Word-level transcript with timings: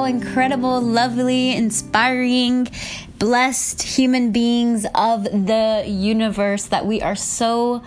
beautiful, 0.00 0.28
incredible, 0.28 0.80
lovely, 0.80 1.54
inspiring, 1.54 2.68
blessed 3.18 3.82
human 3.82 4.32
beings 4.32 4.86
of 4.94 5.24
the 5.24 5.84
universe 5.86 6.66
that 6.66 6.86
we 6.86 7.02
are 7.02 7.16
so 7.16 7.82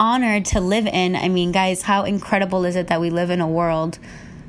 honored 0.00 0.44
to 0.44 0.60
live 0.60 0.86
in. 0.86 1.16
I 1.16 1.28
mean, 1.28 1.52
guys, 1.52 1.82
how 1.82 2.04
incredible 2.04 2.64
is 2.64 2.76
it 2.76 2.88
that 2.88 3.00
we 3.00 3.10
live 3.10 3.30
in 3.30 3.40
a 3.40 3.48
world? 3.48 3.98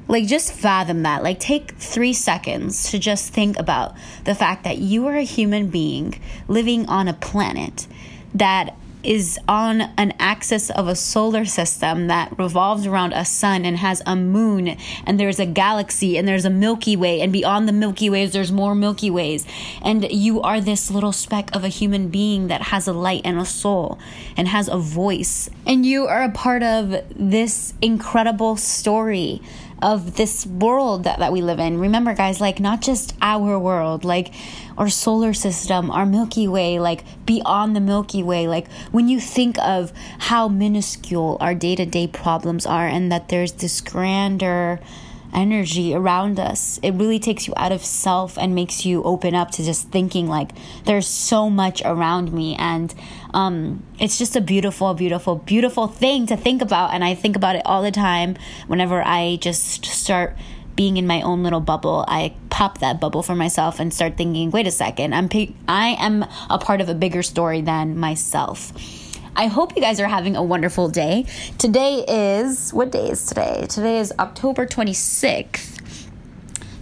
Like, 0.08 0.26
just 0.26 0.54
fathom 0.54 1.04
that. 1.04 1.22
Like, 1.22 1.40
take 1.40 1.72
three 1.74 2.14
seconds 2.14 2.90
to 2.92 3.00
just 3.00 3.34
think 3.34 3.60
about 3.60 3.96
the 4.24 4.36
fact 4.36 4.64
that 4.64 4.78
you 4.78 5.08
are 5.08 5.16
a 5.16 5.24
human 5.24 5.70
being 5.70 6.20
living 6.48 6.88
on 6.88 7.08
a 7.08 7.14
planet 7.14 7.88
that 8.34 8.76
is 9.04 9.40
on 9.48 9.82
an 9.98 10.14
axis 10.20 10.70
of 10.70 10.88
a 10.88 10.96
solar 10.96 11.46
system 11.46 12.08
that 12.08 12.38
revolves 12.38 12.86
around 12.86 13.14
a 13.14 13.24
sun 13.24 13.64
and 13.64 13.78
has 13.78 14.02
a 14.06 14.16
moon 14.16 14.76
and 15.06 15.20
there's 15.20 15.40
a 15.40 15.46
galaxy 15.46 16.18
and 16.18 16.28
there's 16.28 16.46
a 16.46 16.50
milky 16.50 16.96
way 16.96 17.22
and 17.22 17.32
beyond 17.32 17.68
the 17.68 17.72
milky 17.72 18.10
ways 18.10 18.34
there's 18.34 18.52
more 18.52 18.76
milky 18.76 19.10
ways. 19.10 19.46
And 19.82 20.12
you 20.12 20.42
are 20.42 20.60
this 20.60 20.92
little 20.92 21.14
speck 21.14 21.56
of 21.56 21.64
a 21.64 21.70
human 21.70 22.10
being 22.10 22.48
that 22.48 22.62
has 22.64 22.88
a 22.88 22.94
light 22.94 23.22
and 23.24 23.40
a 23.40 23.46
soul 23.46 24.00
and 24.36 24.48
has 24.48 24.68
a 24.68 24.78
voice. 24.78 25.50
And 25.66 25.86
you 25.86 26.06
are 26.06 26.24
a 26.24 26.32
part 26.32 26.64
of 26.64 27.04
this 27.16 27.74
incredible 27.82 28.58
story 28.58 29.42
of 29.82 30.16
this 30.16 30.46
world 30.46 31.04
that, 31.04 31.20
that 31.20 31.32
we 31.32 31.42
live 31.42 31.60
in. 31.60 31.80
Remember, 31.80 32.14
guys, 32.14 32.42
like 32.42 32.60
not 32.60 32.82
just 32.82 33.16
our 33.22 33.58
world, 33.58 34.04
like 34.04 34.34
our 34.78 34.90
solar 34.90 35.34
system, 35.34 35.92
our 35.92 36.06
Milky 36.06 36.48
Way, 36.48 36.80
like 36.80 37.04
beyond 37.26 37.76
the 37.76 37.80
Milky 37.80 38.24
Way. 38.24 38.48
Like 38.48 38.72
when 38.92 39.08
you 39.08 39.20
think 39.20 39.58
of 39.60 39.92
how 40.20 40.48
minuscule 40.48 41.38
our 41.40 41.54
day 41.54 41.76
to 41.76 41.86
day 41.86 42.08
problems 42.08 42.66
are, 42.66 42.88
and 42.88 43.12
that 43.12 43.30
there's 43.30 43.54
this 43.54 43.82
grander 43.82 44.80
energy 45.34 45.94
around 45.94 46.40
us. 46.40 46.80
It 46.82 46.92
really 46.92 47.20
takes 47.20 47.48
you 47.48 47.54
out 47.58 47.72
of 47.72 47.84
self 47.84 48.38
and 48.38 48.56
makes 48.56 48.86
you 48.86 49.04
open 49.04 49.36
up 49.36 49.52
to 49.52 49.64
just 49.64 49.90
thinking 49.90 50.28
like 50.28 50.52
there's 50.86 51.08
so 51.08 51.50
much 51.50 51.82
around 51.86 52.34
me 52.34 52.56
and 52.56 52.94
um, 53.34 53.84
it's 54.00 54.18
just 54.18 54.36
a 54.36 54.42
beautiful, 54.42 54.94
beautiful, 54.94 55.36
beautiful 55.36 55.88
thing 55.88 56.26
to 56.28 56.38
think 56.38 56.62
about. 56.62 56.94
And 56.94 57.04
I 57.04 57.16
think 57.16 57.36
about 57.36 57.56
it 57.56 57.62
all 57.66 57.82
the 57.84 57.92
time 57.92 58.38
whenever 58.68 59.02
I 59.06 59.38
just 59.42 59.86
start 59.86 60.36
being 60.76 60.98
in 60.98 61.06
my 61.06 61.22
own 61.22 61.44
little 61.44 61.60
bubble. 61.60 62.06
I 62.08 62.34
pop 62.50 62.80
that 62.80 63.00
bubble 63.00 63.22
for 63.22 63.36
myself 63.36 63.80
and 63.80 63.94
start 63.94 64.18
thinking, 64.18 64.50
wait 64.52 64.66
a 64.66 64.72
second, 64.72 65.14
I'm 65.14 65.30
I 65.68 65.96
am 66.00 66.26
a 66.50 66.58
part 66.58 66.82
of 66.82 66.90
a 66.90 66.96
bigger 66.96 67.22
story 67.22 67.62
than 67.62 67.98
myself. 67.98 68.72
I 69.40 69.48
hope 69.48 69.74
you 69.74 69.82
guys 69.82 70.02
are 70.02 70.08
having 70.10 70.36
a 70.36 70.44
wonderful 70.44 70.90
day. 70.90 71.26
Today 71.58 72.04
is, 72.06 72.74
what 72.74 72.92
day 72.92 73.10
is 73.10 73.26
today? 73.26 73.68
Today 73.70 74.00
is 74.00 74.12
October 74.20 74.68
26th. 74.68 75.78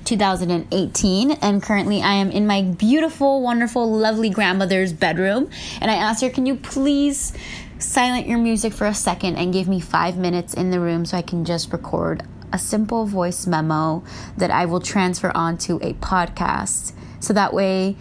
2018 0.06 1.32
and 1.34 1.62
currently 1.62 2.02
I 2.02 2.14
am 2.14 2.32
in 2.32 2.48
my 2.48 2.62
beautiful 2.62 3.42
wonderful 3.42 3.92
lovely 3.92 4.30
grandmother's 4.30 4.94
bedroom 4.94 5.50
and 5.82 5.92
I 5.92 5.96
asked 5.96 6.22
her 6.22 6.30
can 6.30 6.46
you 6.46 6.56
please 6.56 7.34
silent 7.78 8.26
your 8.26 8.38
music 8.38 8.72
for 8.72 8.88
a 8.88 8.94
second 8.94 9.36
and 9.36 9.52
give 9.52 9.68
me 9.68 9.82
5 9.82 10.18
minutes 10.18 10.54
in 10.54 10.72
the 10.72 10.80
room 10.80 11.06
so 11.06 11.18
I 11.18 11.24
can 11.24 11.44
just 11.44 11.74
record 11.74 12.24
a 12.54 12.58
simple 12.58 13.06
voice 13.06 13.46
memo 13.46 14.02
that 14.38 14.50
I 14.50 14.66
will 14.66 14.80
transfer 14.80 15.30
onto 15.36 15.76
a 15.82 15.94
podcast 15.96 16.94
so 17.20 17.34
that 17.34 17.54
way 17.54 17.98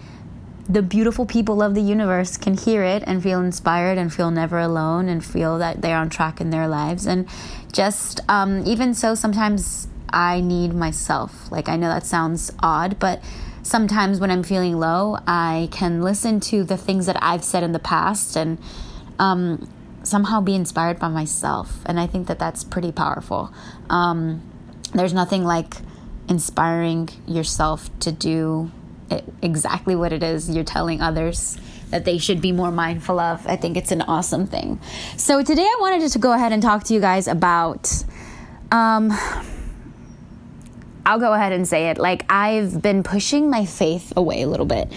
the 0.68 0.82
beautiful 0.82 1.26
people 1.26 1.62
of 1.62 1.74
the 1.74 1.80
universe 1.80 2.36
can 2.36 2.56
hear 2.56 2.82
it 2.82 3.04
and 3.06 3.22
feel 3.22 3.40
inspired 3.40 3.98
and 3.98 4.12
feel 4.12 4.30
never 4.30 4.58
alone 4.58 5.08
and 5.08 5.24
feel 5.24 5.58
that 5.58 5.80
they're 5.80 5.96
on 5.96 6.10
track 6.10 6.40
in 6.40 6.50
their 6.50 6.66
lives. 6.66 7.06
And 7.06 7.28
just 7.72 8.20
um, 8.28 8.66
even 8.66 8.94
so, 8.94 9.14
sometimes 9.14 9.86
I 10.10 10.40
need 10.40 10.74
myself. 10.74 11.50
Like, 11.52 11.68
I 11.68 11.76
know 11.76 11.88
that 11.88 12.04
sounds 12.04 12.52
odd, 12.60 12.98
but 12.98 13.22
sometimes 13.62 14.18
when 14.18 14.30
I'm 14.30 14.42
feeling 14.42 14.78
low, 14.78 15.18
I 15.26 15.68
can 15.70 16.02
listen 16.02 16.40
to 16.40 16.64
the 16.64 16.76
things 16.76 17.06
that 17.06 17.18
I've 17.22 17.44
said 17.44 17.62
in 17.62 17.72
the 17.72 17.78
past 17.78 18.36
and 18.36 18.58
um, 19.18 19.70
somehow 20.02 20.40
be 20.40 20.54
inspired 20.54 20.98
by 20.98 21.08
myself. 21.08 21.80
And 21.86 22.00
I 22.00 22.06
think 22.06 22.26
that 22.26 22.38
that's 22.38 22.64
pretty 22.64 22.92
powerful. 22.92 23.52
Um, 23.88 24.42
there's 24.94 25.12
nothing 25.12 25.44
like 25.44 25.74
inspiring 26.28 27.08
yourself 27.26 27.96
to 28.00 28.10
do 28.10 28.72
exactly 29.42 29.94
what 29.94 30.12
it 30.12 30.22
is 30.22 30.50
you're 30.50 30.64
telling 30.64 31.00
others 31.00 31.58
that 31.90 32.04
they 32.04 32.18
should 32.18 32.40
be 32.40 32.52
more 32.52 32.70
mindful 32.70 33.20
of. 33.20 33.46
I 33.46 33.56
think 33.56 33.76
it's 33.76 33.92
an 33.92 34.02
awesome 34.02 34.46
thing. 34.46 34.80
So 35.16 35.42
today 35.42 35.62
I 35.62 35.76
wanted 35.80 36.10
to 36.10 36.18
go 36.18 36.32
ahead 36.32 36.52
and 36.52 36.62
talk 36.62 36.84
to 36.84 36.94
you 36.94 37.00
guys 37.00 37.28
about 37.28 38.04
um 38.72 39.12
I'll 41.06 41.20
go 41.20 41.32
ahead 41.32 41.52
and 41.52 41.68
say 41.68 41.90
it. 41.90 41.98
Like 41.98 42.26
I've 42.28 42.82
been 42.82 43.04
pushing 43.04 43.48
my 43.48 43.64
faith 43.64 44.12
away 44.16 44.42
a 44.42 44.48
little 44.48 44.66
bit. 44.66 44.92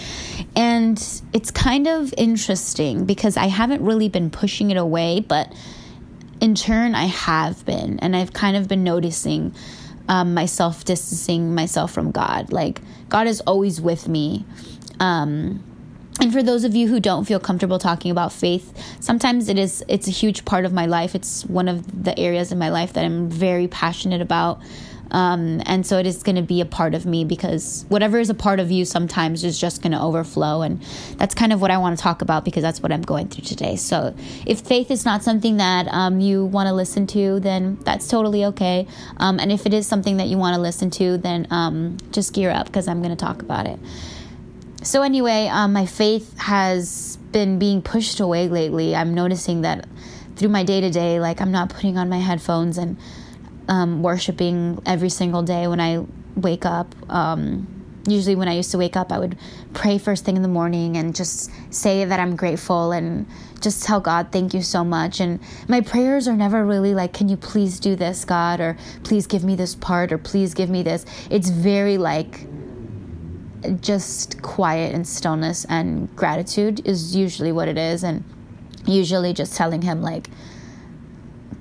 And 0.56 0.98
it's 1.34 1.52
kind 1.52 1.88
of 1.88 2.12
interesting 2.18 3.06
because 3.06 3.38
I 3.38 3.46
haven't 3.46 3.84
really 3.84 4.10
been 4.10 4.32
pushing 4.32 4.72
it 4.72 4.78
away, 4.78 5.20
but 5.20 5.54
in 6.42 6.56
turn 6.56 6.96
I 6.96 7.06
have 7.06 7.64
been 7.64 8.00
and 8.00 8.16
I've 8.16 8.34
kind 8.34 8.58
of 8.58 8.68
been 8.68 8.84
noticing 8.84 9.54
um, 10.10 10.34
myself 10.34 10.84
distancing 10.84 11.56
myself 11.56 11.92
from 11.92 12.12
God. 12.12 12.52
Like, 12.52 12.82
God 13.08 13.28
is 13.28 13.40
always 13.42 13.80
with 13.80 14.10
me. 14.10 14.44
Um, 15.00 15.64
and 16.20 16.34
for 16.34 16.44
those 16.44 16.64
of 16.64 16.76
you 16.76 16.88
who 16.88 17.00
don't 17.00 17.26
feel 17.26 17.40
comfortable 17.40 17.80
talking 17.80 18.12
about 18.12 18.32
faith, 18.32 18.74
sometimes 19.00 19.50
it 19.50 19.58
is 19.58 19.84
it's 19.88 20.08
a 20.08 20.12
huge 20.12 20.46
part 20.46 20.66
of 20.66 20.74
my 20.74 20.86
life. 20.86 21.16
It's 21.16 21.46
one 21.46 21.68
of 21.68 22.04
the 22.04 22.18
areas 22.18 22.52
in 22.52 22.58
my 22.58 22.70
life 22.70 22.94
that 22.94 23.06
I'm 23.06 23.30
very 23.30 23.68
passionate 23.68 24.22
about. 24.22 24.62
Um, 25.12 25.62
and 25.66 25.86
so 25.86 25.98
it 25.98 26.06
is 26.06 26.24
going 26.24 26.36
to 26.36 26.42
be 26.42 26.62
a 26.62 26.66
part 26.66 26.94
of 26.94 27.06
me 27.06 27.26
because 27.26 27.86
whatever 27.90 28.20
is 28.20 28.30
a 28.30 28.34
part 28.34 28.60
of 28.60 28.72
you 28.72 28.86
sometimes 28.86 29.44
is 29.44 29.60
just 29.60 29.82
going 29.82 29.92
to 29.92 30.02
overflow. 30.02 30.62
And 30.62 30.82
that's 31.18 31.34
kind 31.34 31.52
of 31.52 31.62
what 31.62 31.72
I 31.72 31.78
want 31.78 31.98
to 31.98 32.04
talk 32.04 32.22
about 32.22 32.46
because 32.46 32.62
that's 32.62 32.82
what 32.82 32.92
I'm 32.92 33.02
going 33.02 33.28
through 33.28 33.46
today. 33.46 33.76
So 33.76 34.16
if 34.46 34.62
faith 34.62 34.92
is 34.92 35.06
not 35.06 35.24
something 35.24 35.58
that 35.58 35.88
um, 35.88 36.20
you 36.20 36.46
want 36.46 36.68
to 36.68 36.74
listen 36.74 37.08
to, 37.08 37.40
then 37.40 37.80
that's 37.84 38.08
totally 38.08 38.46
okay. 38.46 38.88
Um, 39.18 39.40
and 39.40 39.52
if 39.52 39.66
it 39.66 39.74
is 39.74 39.88
something 39.88 40.18
that 40.18 40.28
you 40.28 40.38
want 40.38 40.56
to 40.56 40.62
listen 40.62 40.90
to, 40.92 41.18
then 41.18 41.48
um, 41.50 41.98
just 42.12 42.34
gear 42.34 42.52
up 42.52 42.68
because 42.68 42.88
I'm 42.88 43.02
going 43.02 43.16
to 43.16 43.26
talk 43.26 43.42
about 43.42 43.66
it. 43.66 43.80
So, 44.82 45.02
anyway, 45.02 45.48
um, 45.48 45.74
my 45.74 45.86
faith 45.86 46.38
has 46.38 47.18
been 47.32 47.60
being 47.60 47.82
pushed 47.82 48.22
away 48.22 48.48
lately. 48.48 48.96
I'm 48.96 49.14
noticing 49.14 49.62
that 49.62 49.88
through 50.38 50.50
my 50.50 50.64
day 50.64 50.80
to 50.80 50.90
day, 50.90 51.20
like 51.20 51.42
I'm 51.42 51.52
not 51.52 51.70
putting 51.70 51.98
on 51.98 52.08
my 52.08 52.20
headphones 52.20 52.78
and 52.78 52.98
um, 53.68 54.02
worshiping 54.02 54.82
every 54.86 55.10
single 55.10 55.44
day 55.44 55.68
when 55.68 55.82
I 55.82 56.06
wake 56.36 56.66
up. 56.66 56.96
Um, 57.12 57.68
usually, 58.08 58.36
when 58.36 58.48
I 58.48 58.54
used 58.54 58.72
to 58.72 58.78
wake 58.78 58.96
up, 58.96 59.12
I 59.12 59.20
would 59.20 59.38
pray 59.74 59.98
first 59.98 60.24
thing 60.24 60.38
in 60.38 60.44
the 60.44 60.48
morning 60.48 60.96
and 60.96 61.14
just 61.14 61.52
say 61.74 62.06
that 62.06 62.18
I'm 62.18 62.38
grateful 62.38 62.94
and 62.94 63.28
just 63.60 63.84
tell 63.84 64.00
God, 64.00 64.32
thank 64.32 64.54
you 64.54 64.62
so 64.62 64.86
much. 64.86 65.20
And 65.20 65.42
my 65.68 65.82
prayers 65.82 66.26
are 66.26 66.38
never 66.38 66.66
really 66.66 66.96
like, 66.96 67.12
can 67.12 67.28
you 67.28 67.36
please 67.36 67.82
do 67.82 67.98
this, 67.98 68.24
God? 68.24 68.62
Or 68.62 68.78
please 69.04 69.28
give 69.28 69.44
me 69.44 69.56
this 69.56 69.76
part, 69.76 70.14
or 70.14 70.18
please 70.18 70.54
give 70.54 70.70
me 70.70 70.84
this. 70.84 71.06
It's 71.30 71.50
very 71.50 71.98
like, 71.98 72.48
just 73.82 74.42
quiet 74.42 74.94
and 74.94 75.08
stillness 75.08 75.66
and 75.66 76.14
gratitude 76.16 76.86
is 76.88 77.16
usually 77.16 77.52
what 77.52 77.68
it 77.68 77.78
is. 77.78 78.04
And 78.04 78.24
usually 78.86 79.34
just 79.34 79.56
telling 79.56 79.82
Him, 79.82 80.02
like, 80.02 80.30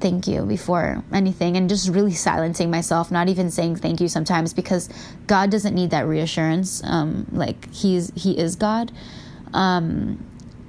thank 0.01 0.27
you 0.27 0.43
before 0.45 1.03
anything 1.13 1.57
and 1.57 1.69
just 1.69 1.89
really 1.89 2.13
silencing 2.13 2.71
myself 2.71 3.11
not 3.11 3.29
even 3.29 3.51
saying 3.51 3.77
thank 3.77 4.01
you 4.01 4.09
sometimes 4.09 4.55
because 4.55 4.89
god 5.27 5.51
doesn't 5.51 5.75
need 5.75 5.91
that 5.91 6.07
reassurance. 6.07 6.83
Um 6.85 7.27
like 7.33 7.73
he's 7.73 8.13
he 8.15 8.39
is 8.39 8.57
god. 8.57 8.93
Um 9.53 10.25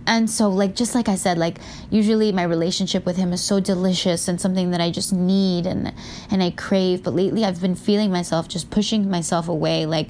and 0.08 0.30
so 0.30 0.50
like 0.50 0.75
just 0.75 0.96
like 0.96 1.08
i 1.08 1.16
said 1.16 1.38
like 1.38 1.60
usually 1.92 2.32
my 2.32 2.42
relationship 2.44 3.06
with 3.06 3.18
him 3.18 3.32
is 3.32 3.44
so 3.44 3.60
delicious 3.60 4.28
and 4.28 4.42
something 4.42 4.72
that 4.72 4.82
i 4.82 4.90
just 4.90 5.14
need 5.14 5.68
and 5.68 5.94
and 6.32 6.42
i 6.42 6.50
crave. 6.50 7.04
But 7.04 7.14
lately 7.14 7.46
i've 7.46 7.62
been 7.62 7.75
feeling 7.75 8.12
myself 8.12 8.48
just 8.48 8.72
pushing 8.72 9.10
myself 9.10 9.48
away 9.48 9.86
like 9.86 10.10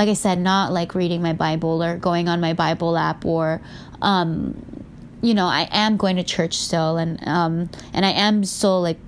like 0.00 0.08
i 0.08 0.14
said 0.14 0.38
not 0.38 0.72
like 0.72 0.96
reading 0.96 1.22
my 1.22 1.32
bible 1.32 1.82
or 1.82 1.96
going 1.96 2.28
on 2.28 2.40
my 2.40 2.54
bible 2.54 2.96
app 2.96 3.24
or 3.24 3.60
um 4.02 4.80
you 5.22 5.34
know, 5.34 5.46
I 5.46 5.68
am 5.70 5.96
going 5.96 6.16
to 6.16 6.24
church 6.24 6.56
still, 6.56 6.96
and 6.96 7.26
um, 7.26 7.70
and 7.92 8.06
I 8.06 8.10
am 8.10 8.44
still 8.44 8.80
like 8.80 8.98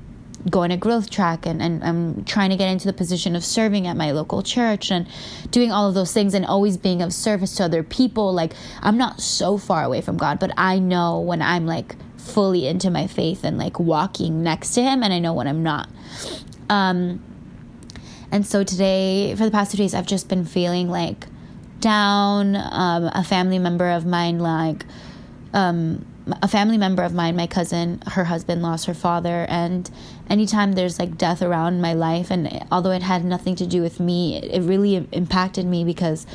going 0.51 0.71
to 0.71 0.77
growth 0.77 1.09
track 1.09 1.47
and, 1.47 1.63
and 1.63 1.85
I'm 1.85 2.25
trying 2.25 2.51
to 2.51 2.57
get 2.57 2.69
into 2.69 2.89
the 2.89 2.93
position 2.93 3.37
of 3.37 3.45
serving 3.45 3.87
at 3.87 3.97
my 3.97 4.11
local 4.11 4.43
church 4.43 4.91
and 4.91 5.07
doing 5.53 5.71
all 5.71 5.89
of 5.89 5.95
those 5.95 6.13
things 6.13 6.35
and 6.35 6.45
always 6.45 6.77
being 6.77 7.01
of 7.01 7.13
service 7.13 7.55
to 7.57 7.65
other 7.65 7.85
people. 7.85 8.33
Like 8.33 8.53
I'm 8.81 8.99
not 8.99 9.21
so 9.21 9.57
far 9.57 9.85
away 9.85 10.01
from 10.01 10.17
God, 10.17 10.41
but 10.41 10.51
I 10.57 10.81
know 10.81 11.21
when 11.21 11.41
I'm 11.43 11.65
like 11.65 11.95
fully 12.19 12.67
into 12.67 12.91
my 12.91 13.07
faith 13.07 13.45
and 13.45 13.57
like 13.57 13.79
walking 13.79 14.43
next 14.43 14.75
to 14.75 14.83
him 14.83 15.05
and 15.05 15.13
I 15.13 15.21
know 15.21 15.33
when 15.33 15.47
I'm 15.47 15.63
not. 15.63 15.89
Um 16.69 17.23
and 18.33 18.45
so 18.45 18.65
today 18.65 19.35
for 19.37 19.45
the 19.45 19.51
past 19.53 19.71
two 19.71 19.77
days 19.77 19.95
I've 19.95 20.07
just 20.07 20.29
been 20.29 20.45
feeling 20.45 20.89
like 20.89 21.27
down. 21.81 22.57
Um, 22.57 23.11
a 23.13 23.23
family 23.23 23.59
member 23.59 23.91
of 23.91 24.07
mine 24.07 24.39
like 24.39 24.87
um, 25.53 26.07
a 26.41 26.49
family 26.49 26.79
member 26.79 27.03
of 27.03 27.13
mine, 27.13 27.37
my 27.37 27.47
cousin, 27.47 28.01
her 28.07 28.25
husband 28.25 28.63
lost 28.63 28.87
her 28.87 28.95
father, 28.95 29.45
and 29.49 29.91
anytime 30.31 30.73
there's 30.73 30.99
like 30.99 31.19
death 31.19 31.43
around 31.43 31.81
my 31.81 31.93
life, 31.93 32.31
and 32.31 32.65
although 32.71 32.93
it 32.93 33.03
had 33.03 33.25
nothing 33.25 33.57
to 33.57 33.67
do 33.67 33.83
with 33.83 34.01
me, 34.01 34.37
it, 34.37 34.45
it 34.45 34.63
really 34.63 35.07
impacted 35.13 35.67
me 35.67 35.85
because 35.85 36.27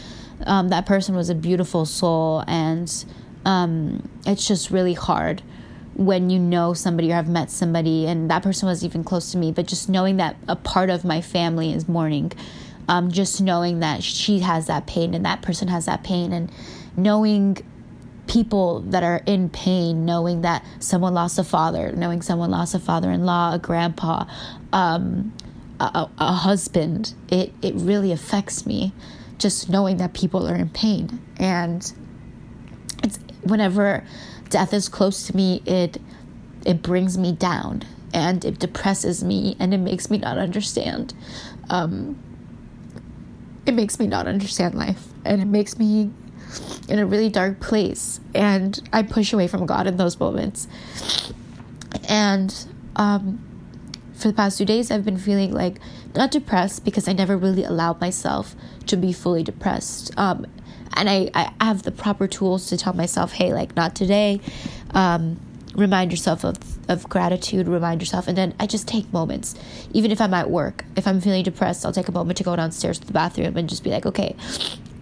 um, 0.46 0.70
that 0.70 0.86
person 0.86 1.16
was 1.16 1.30
a 1.30 1.36
beautiful 1.36 1.86
soul, 1.86 2.44
and 2.48 3.06
um, 3.46 4.08
it's 4.26 4.48
just 4.48 4.70
really 4.72 4.94
hard 4.94 5.42
when 5.98 6.30
you 6.30 6.38
know 6.40 6.74
somebody 6.74 7.12
or 7.12 7.16
have 7.16 7.28
met 7.28 7.50
somebody, 7.50 8.06
and 8.06 8.30
that 8.30 8.44
person 8.44 8.68
was 8.68 8.86
even 8.86 9.04
close 9.04 9.32
to 9.32 9.38
me, 9.38 9.52
but 9.52 9.66
just 9.66 9.90
knowing 9.90 10.18
that 10.18 10.38
a 10.48 10.56
part 10.56 10.90
of 10.90 11.04
my 11.04 11.22
family 11.22 11.74
is 11.74 11.88
mourning, 11.88 12.32
um, 12.88 13.12
just 13.12 13.42
knowing 13.42 13.80
that 13.80 14.04
she 14.04 14.40
has 14.40 14.68
that 14.68 14.86
pain 14.86 15.16
and 15.16 15.26
that 15.26 15.42
person 15.42 15.68
has 15.68 15.88
that 15.88 16.04
pain, 16.04 16.32
and 16.32 16.52
knowing 16.96 17.58
people 18.28 18.82
that 18.82 19.04
are 19.04 19.22
in 19.26 19.50
pain, 19.50 20.06
knowing 20.06 20.42
that 20.42 20.64
someone 20.80 21.14
lost 21.14 21.40
a 21.40 21.44
father, 21.44 21.92
knowing 21.94 22.22
someone 22.22 22.52
lost 22.52 22.76
a 22.76 22.80
father 22.80 23.10
in 23.10 23.26
law, 23.26 23.56
a 23.56 23.60
grandpa, 23.60 24.26
um, 24.72 25.34
a, 25.80 26.10
a, 26.20 26.34
husband, 26.34 27.14
it, 27.30 27.54
it 27.62 27.74
really 27.76 28.12
affects 28.12 28.66
me 28.66 28.94
just 29.38 29.70
knowing 29.70 29.98
that 29.98 30.14
people 30.14 30.48
are 30.48 30.56
in 30.56 30.70
pain. 30.70 31.20
And 31.38 31.92
it's 33.04 33.20
whenever 33.44 34.06
death 34.50 34.74
is 34.74 34.90
close 34.90 35.28
to 35.28 35.36
me, 35.36 35.62
it 35.66 36.02
it 36.66 36.82
brings 36.82 37.18
me 37.18 37.32
down 37.32 37.84
and 38.14 38.44
it 38.44 38.60
depresses 38.60 39.24
me 39.24 39.56
and 39.60 39.74
it 39.74 39.78
makes 39.78 40.10
me 40.10 40.18
not 40.18 40.38
understand. 40.38 41.14
Um, 41.70 42.18
it 43.66 43.74
makes 43.74 44.00
me 44.00 44.08
not 44.08 44.28
understand 44.28 44.76
life 44.76 45.08
and 45.26 45.42
it 45.42 45.46
makes 45.46 45.78
me 45.78 46.12
in 46.88 47.00
a 47.00 47.06
really 47.06 47.30
dark 47.30 47.60
place 47.60 48.20
and 48.34 48.82
I 48.94 49.04
push 49.04 49.34
away 49.34 49.48
from 49.48 49.66
God 49.66 49.88
in 49.88 49.98
those 49.98 50.20
moments. 50.20 50.68
And 52.08 52.54
um, 52.96 53.44
for 54.14 54.30
the 54.30 54.34
past 54.34 54.58
two 54.58 54.66
days, 54.66 54.90
I've 54.90 55.06
been 55.06 55.18
feeling 55.18 55.54
like 55.54 55.80
not 56.16 56.32
depressed 56.32 56.84
because 56.84 57.08
I 57.08 57.14
never 57.14 57.38
really 57.38 57.64
allowed 57.64 58.02
myself 58.02 58.56
to 58.88 58.98
be 58.98 59.14
fully 59.14 59.44
depressed. 59.44 60.12
Um, 60.18 60.48
and 60.98 61.10
I, 61.10 61.30
I 61.34 61.66
have 61.66 61.84
the 61.84 61.92
proper 61.92 62.28
tools 62.28 62.68
to 62.70 62.78
tell 62.78 62.94
myself, 62.94 63.32
hey, 63.32 63.54
like, 63.54 63.76
not 63.76 63.96
today. 63.96 64.42
Um, 64.92 65.40
remind 65.76 66.12
yourself 66.12 66.44
of, 66.44 66.58
of 66.90 67.08
gratitude, 67.08 67.68
remind 67.68 68.02
yourself. 68.02 68.28
And 68.28 68.38
then 68.38 68.56
I 68.60 68.66
just 68.66 68.88
take 68.88 69.12
moments. 69.14 69.56
Even 69.94 70.12
if 70.12 70.20
I'm 70.20 70.34
at 70.34 70.50
work, 70.50 70.84
if 70.96 71.08
I'm 71.08 71.22
feeling 71.22 71.44
depressed, 71.44 71.86
I'll 71.86 71.94
take 71.94 72.08
a 72.08 72.12
moment 72.12 72.38
to 72.38 72.44
go 72.44 72.56
downstairs 72.56 73.00
to 73.00 73.06
the 73.08 73.14
bathroom 73.14 73.56
and 73.58 73.70
just 73.70 73.84
be 73.84 73.92
like, 73.92 74.06
okay, 74.06 74.36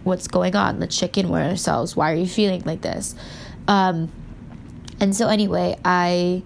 what's 0.04 0.28
going 0.28 0.56
on? 0.56 0.80
Let's 0.80 0.98
check 0.98 1.18
in 1.18 1.30
with 1.30 1.42
ourselves. 1.42 1.96
Why 1.96 2.12
are 2.12 2.16
you 2.16 2.28
feeling 2.28 2.62
like 2.66 2.82
this? 2.82 3.16
Um, 3.68 4.12
and 5.00 5.16
so, 5.16 5.28
anyway, 5.28 5.78
I 5.84 6.44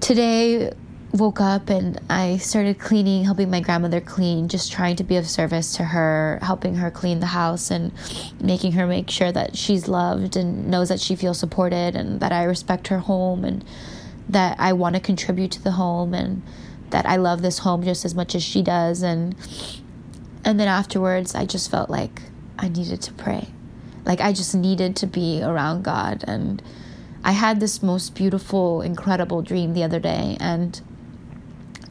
today 0.00 0.72
woke 1.14 1.40
up 1.40 1.70
and 1.70 2.00
I 2.10 2.38
started 2.38 2.80
cleaning, 2.80 3.24
helping 3.24 3.48
my 3.48 3.60
grandmother 3.60 4.00
clean, 4.00 4.48
just 4.48 4.72
trying 4.72 4.96
to 4.96 5.04
be 5.04 5.16
of 5.16 5.28
service 5.28 5.76
to 5.76 5.84
her, 5.84 6.40
helping 6.42 6.74
her 6.76 6.90
clean 6.90 7.20
the 7.20 7.26
house 7.26 7.70
and 7.70 7.92
making 8.40 8.72
her 8.72 8.86
make 8.86 9.08
sure 9.08 9.30
that 9.30 9.56
she's 9.56 9.86
loved 9.86 10.36
and 10.36 10.68
knows 10.68 10.88
that 10.88 10.98
she 10.98 11.14
feels 11.14 11.38
supported 11.38 11.94
and 11.94 12.18
that 12.18 12.32
I 12.32 12.42
respect 12.42 12.88
her 12.88 12.98
home 12.98 13.44
and 13.44 13.64
that 14.28 14.56
I 14.58 14.72
want 14.72 14.96
to 14.96 15.00
contribute 15.00 15.52
to 15.52 15.62
the 15.62 15.72
home 15.72 16.14
and 16.14 16.42
that 16.90 17.06
I 17.06 17.16
love 17.16 17.42
this 17.42 17.60
home 17.60 17.84
just 17.84 18.04
as 18.04 18.14
much 18.14 18.34
as 18.34 18.42
she 18.42 18.62
does 18.62 19.02
and 19.02 19.36
and 20.44 20.60
then 20.60 20.68
afterwards 20.68 21.34
I 21.34 21.46
just 21.46 21.70
felt 21.70 21.88
like 21.88 22.22
I 22.58 22.68
needed 22.68 23.00
to 23.02 23.12
pray. 23.12 23.48
Like 24.04 24.20
I 24.20 24.32
just 24.32 24.54
needed 24.54 24.96
to 24.96 25.06
be 25.06 25.42
around 25.42 25.84
God 25.84 26.24
and 26.26 26.60
I 27.24 27.32
had 27.32 27.58
this 27.58 27.82
most 27.82 28.14
beautiful, 28.14 28.82
incredible 28.82 29.40
dream 29.40 29.72
the 29.72 29.82
other 29.82 29.98
day, 29.98 30.36
and 30.38 30.78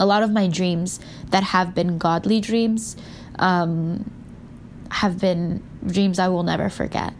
a 0.04 0.06
lot 0.06 0.22
of 0.22 0.32
my 0.32 0.48
dreams 0.48 1.00
that 1.30 1.44
have 1.44 1.74
been 1.74 1.98
godly 1.98 2.42
dreams 2.42 2.98
um, 3.40 4.12
have 4.92 5.18
been 5.18 5.64
dreams 5.86 6.20
I 6.20 6.28
will 6.28 6.44
never 6.44 6.70
forget. 6.70 7.14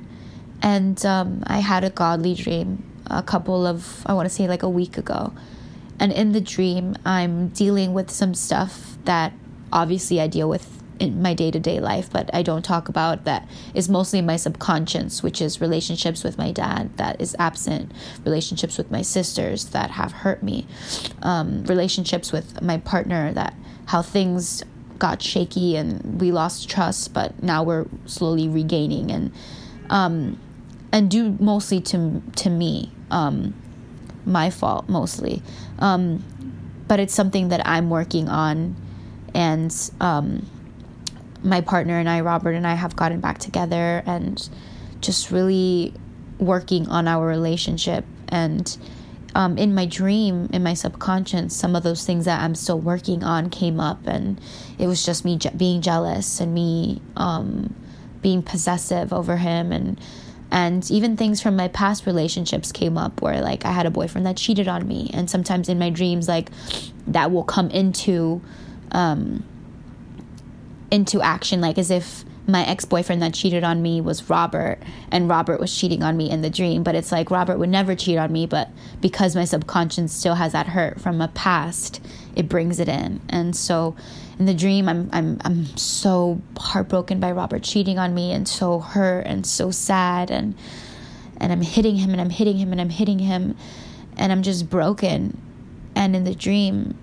And 0.62 1.04
um, 1.06 1.44
I 1.48 1.60
had 1.60 1.84
a 1.86 1.90
godly 1.90 2.36
dream 2.36 2.84
a 3.08 3.24
couple 3.24 3.66
of, 3.66 4.04
I 4.06 4.14
want 4.14 4.28
to 4.28 4.36
say 4.36 4.48
like 4.48 4.64
a 4.64 4.70
week 4.70 4.98
ago. 4.98 5.34
And 5.98 6.12
in 6.12 6.34
the 6.34 6.42
dream, 6.42 6.96
I'm 7.06 7.50
dealing 7.50 7.94
with 7.94 8.12
some 8.12 8.34
stuff 8.34 8.98
that 9.06 9.32
obviously 9.72 10.20
I 10.20 10.28
deal 10.28 10.50
with 10.50 10.73
in 11.00 11.22
my 11.22 11.34
day 11.34 11.52
to 11.52 11.60
day 11.60 11.80
life, 11.80 12.10
but 12.12 12.30
I 12.34 12.44
don't 12.44 12.64
talk 12.64 12.90
about 12.90 13.26
that. 13.26 13.48
Is 13.74 13.90
mostly 13.90 14.22
my 14.22 14.36
subconscious, 14.36 15.24
which 15.24 15.42
is 15.42 15.62
relationships 15.62 16.24
with 16.24 16.38
my 16.38 16.52
dad 16.52 16.96
that 16.98 17.20
is 17.22 17.36
absent, 17.40 17.92
relationships 18.26 18.78
with 18.78 18.92
my 18.92 19.02
sisters 19.02 19.66
that 19.66 19.92
have 19.92 20.12
hurt 20.12 20.44
me, 20.44 20.68
um, 21.22 21.64
relationships 21.66 22.32
with 22.32 22.62
my 22.62 22.78
partner 22.78 23.34
that 23.34 23.56
how 23.88 24.02
things 24.02 24.64
got 25.00 25.22
shaky 25.22 25.76
and 25.76 26.22
we 26.22 26.32
lost 26.32 26.70
trust, 26.70 27.14
but 27.14 27.42
now 27.44 27.64
we're 27.64 27.86
slowly 28.06 28.48
regaining 28.48 29.12
and 29.12 29.32
um, 29.90 30.40
and 30.92 31.10
due 31.10 31.36
mostly 31.40 31.82
to 31.82 32.22
to 32.36 32.50
me, 32.50 32.92
um, 33.12 33.54
my 34.26 34.50
fault 34.50 34.88
mostly, 34.88 35.42
um, 35.80 36.24
but 36.88 37.00
it's 37.00 37.14
something 37.14 37.50
that 37.50 37.68
I'm 37.68 37.90
working 37.90 38.30
on 38.30 38.76
and 39.34 39.92
um, 40.00 40.46
my 41.44 41.62
partner 41.62 42.00
and 42.00 42.10
I, 42.10 42.22
Robert 42.22 42.52
and 42.52 42.66
I, 42.66 42.76
have 42.76 42.96
gotten 42.96 43.20
back 43.20 43.38
together 43.38 44.02
and 44.06 44.50
just 45.02 45.32
really 45.32 45.94
working 46.40 46.88
on 46.90 47.08
our 47.08 47.26
relationship. 47.26 48.06
And 48.30 48.76
um, 49.36 49.58
in 49.58 49.74
my 49.74 49.86
dream, 49.86 50.50
in 50.54 50.64
my 50.64 50.74
subconscious, 50.74 51.56
some 51.56 51.76
of 51.76 51.84
those 51.84 52.06
things 52.06 52.26
that 52.26 52.42
I'm 52.42 52.56
still 52.56 52.80
working 52.80 53.24
on 53.24 53.50
came 53.50 53.80
up, 53.80 54.06
and 54.06 54.40
it 54.78 54.88
was 54.88 55.06
just 55.06 55.26
me 55.26 55.38
je- 55.38 55.50
being 55.58 55.82
jealous 55.82 56.40
and 56.40 56.54
me 56.54 57.02
um, 57.18 57.76
being 58.22 58.44
possessive 58.44 59.12
over 59.12 59.38
him, 59.38 59.72
and 59.72 60.00
and 60.52 60.90
even 60.92 61.18
things 61.18 61.42
from 61.42 61.56
my 61.56 61.68
past 61.68 62.06
relationships 62.06 62.72
came 62.72 62.96
up 62.96 63.22
where 63.24 63.42
like 63.42 63.66
I 63.66 63.72
had 63.72 63.88
a 63.88 63.92
boyfriend 63.92 64.28
that 64.28 64.38
cheated 64.38 64.68
on 64.68 64.88
me, 64.88 65.10
and 65.14 65.30
sometimes 65.30 65.68
in 65.68 65.80
my 65.80 65.90
dreams, 65.90 66.28
like 66.28 66.50
that 67.08 67.32
will 67.32 67.44
come 67.44 67.72
into 67.72 68.40
um, 68.92 69.44
into 70.94 71.24
action, 71.24 71.60
like 71.60 71.80
as 71.80 71.90
if 71.90 72.24
my 72.46 72.64
ex 72.68 72.86
boyfriend 72.86 73.20
that 73.24 73.34
cheated 73.34 73.64
on 73.64 73.82
me 73.82 74.00
was 74.00 74.30
Robert, 74.30 74.78
and 75.12 75.28
Robert 75.28 75.60
was 75.60 75.76
cheating 75.76 76.04
on 76.04 76.16
me 76.16 76.30
in 76.30 76.44
the 76.44 76.52
dream. 76.52 76.84
But 76.84 76.94
it's 76.94 77.12
like 77.12 77.32
Robert 77.32 77.58
would 77.58 77.70
never 77.70 77.96
cheat 77.96 78.20
on 78.20 78.32
me, 78.32 78.46
but 78.46 78.70
because 79.02 79.36
my 79.36 79.44
subconscious 79.44 80.14
still 80.14 80.36
has 80.36 80.52
that 80.52 80.68
hurt 80.68 81.02
from 81.02 81.20
a 81.20 81.30
past, 81.30 82.00
it 82.36 82.48
brings 82.48 82.80
it 82.80 82.88
in. 82.88 83.22
And 83.28 83.56
so 83.56 83.96
in 84.38 84.46
the 84.46 84.54
dream, 84.54 84.88
I'm 84.88 85.10
I'm 85.12 85.42
I'm 85.44 85.66
so 85.78 86.40
heartbroken 86.60 87.20
by 87.20 87.32
Robert 87.32 87.64
cheating 87.64 87.98
on 87.98 88.14
me, 88.14 88.32
and 88.32 88.48
so 88.48 88.80
hurt 88.80 89.26
and 89.26 89.48
so 89.48 89.72
sad, 89.72 90.30
and 90.30 90.54
and 91.38 91.52
I'm 91.52 91.64
hitting 91.64 91.96
him 91.96 92.12
and 92.12 92.22
I'm 92.22 92.30
hitting 92.30 92.58
him 92.58 92.72
and 92.72 92.80
I'm 92.80 92.92
hitting 92.92 93.18
him, 93.18 93.58
and 94.16 94.32
I'm 94.32 94.44
just 94.44 94.70
broken. 94.70 95.42
And 95.96 96.16
in 96.16 96.24
the 96.24 96.36
dream, 96.36 96.96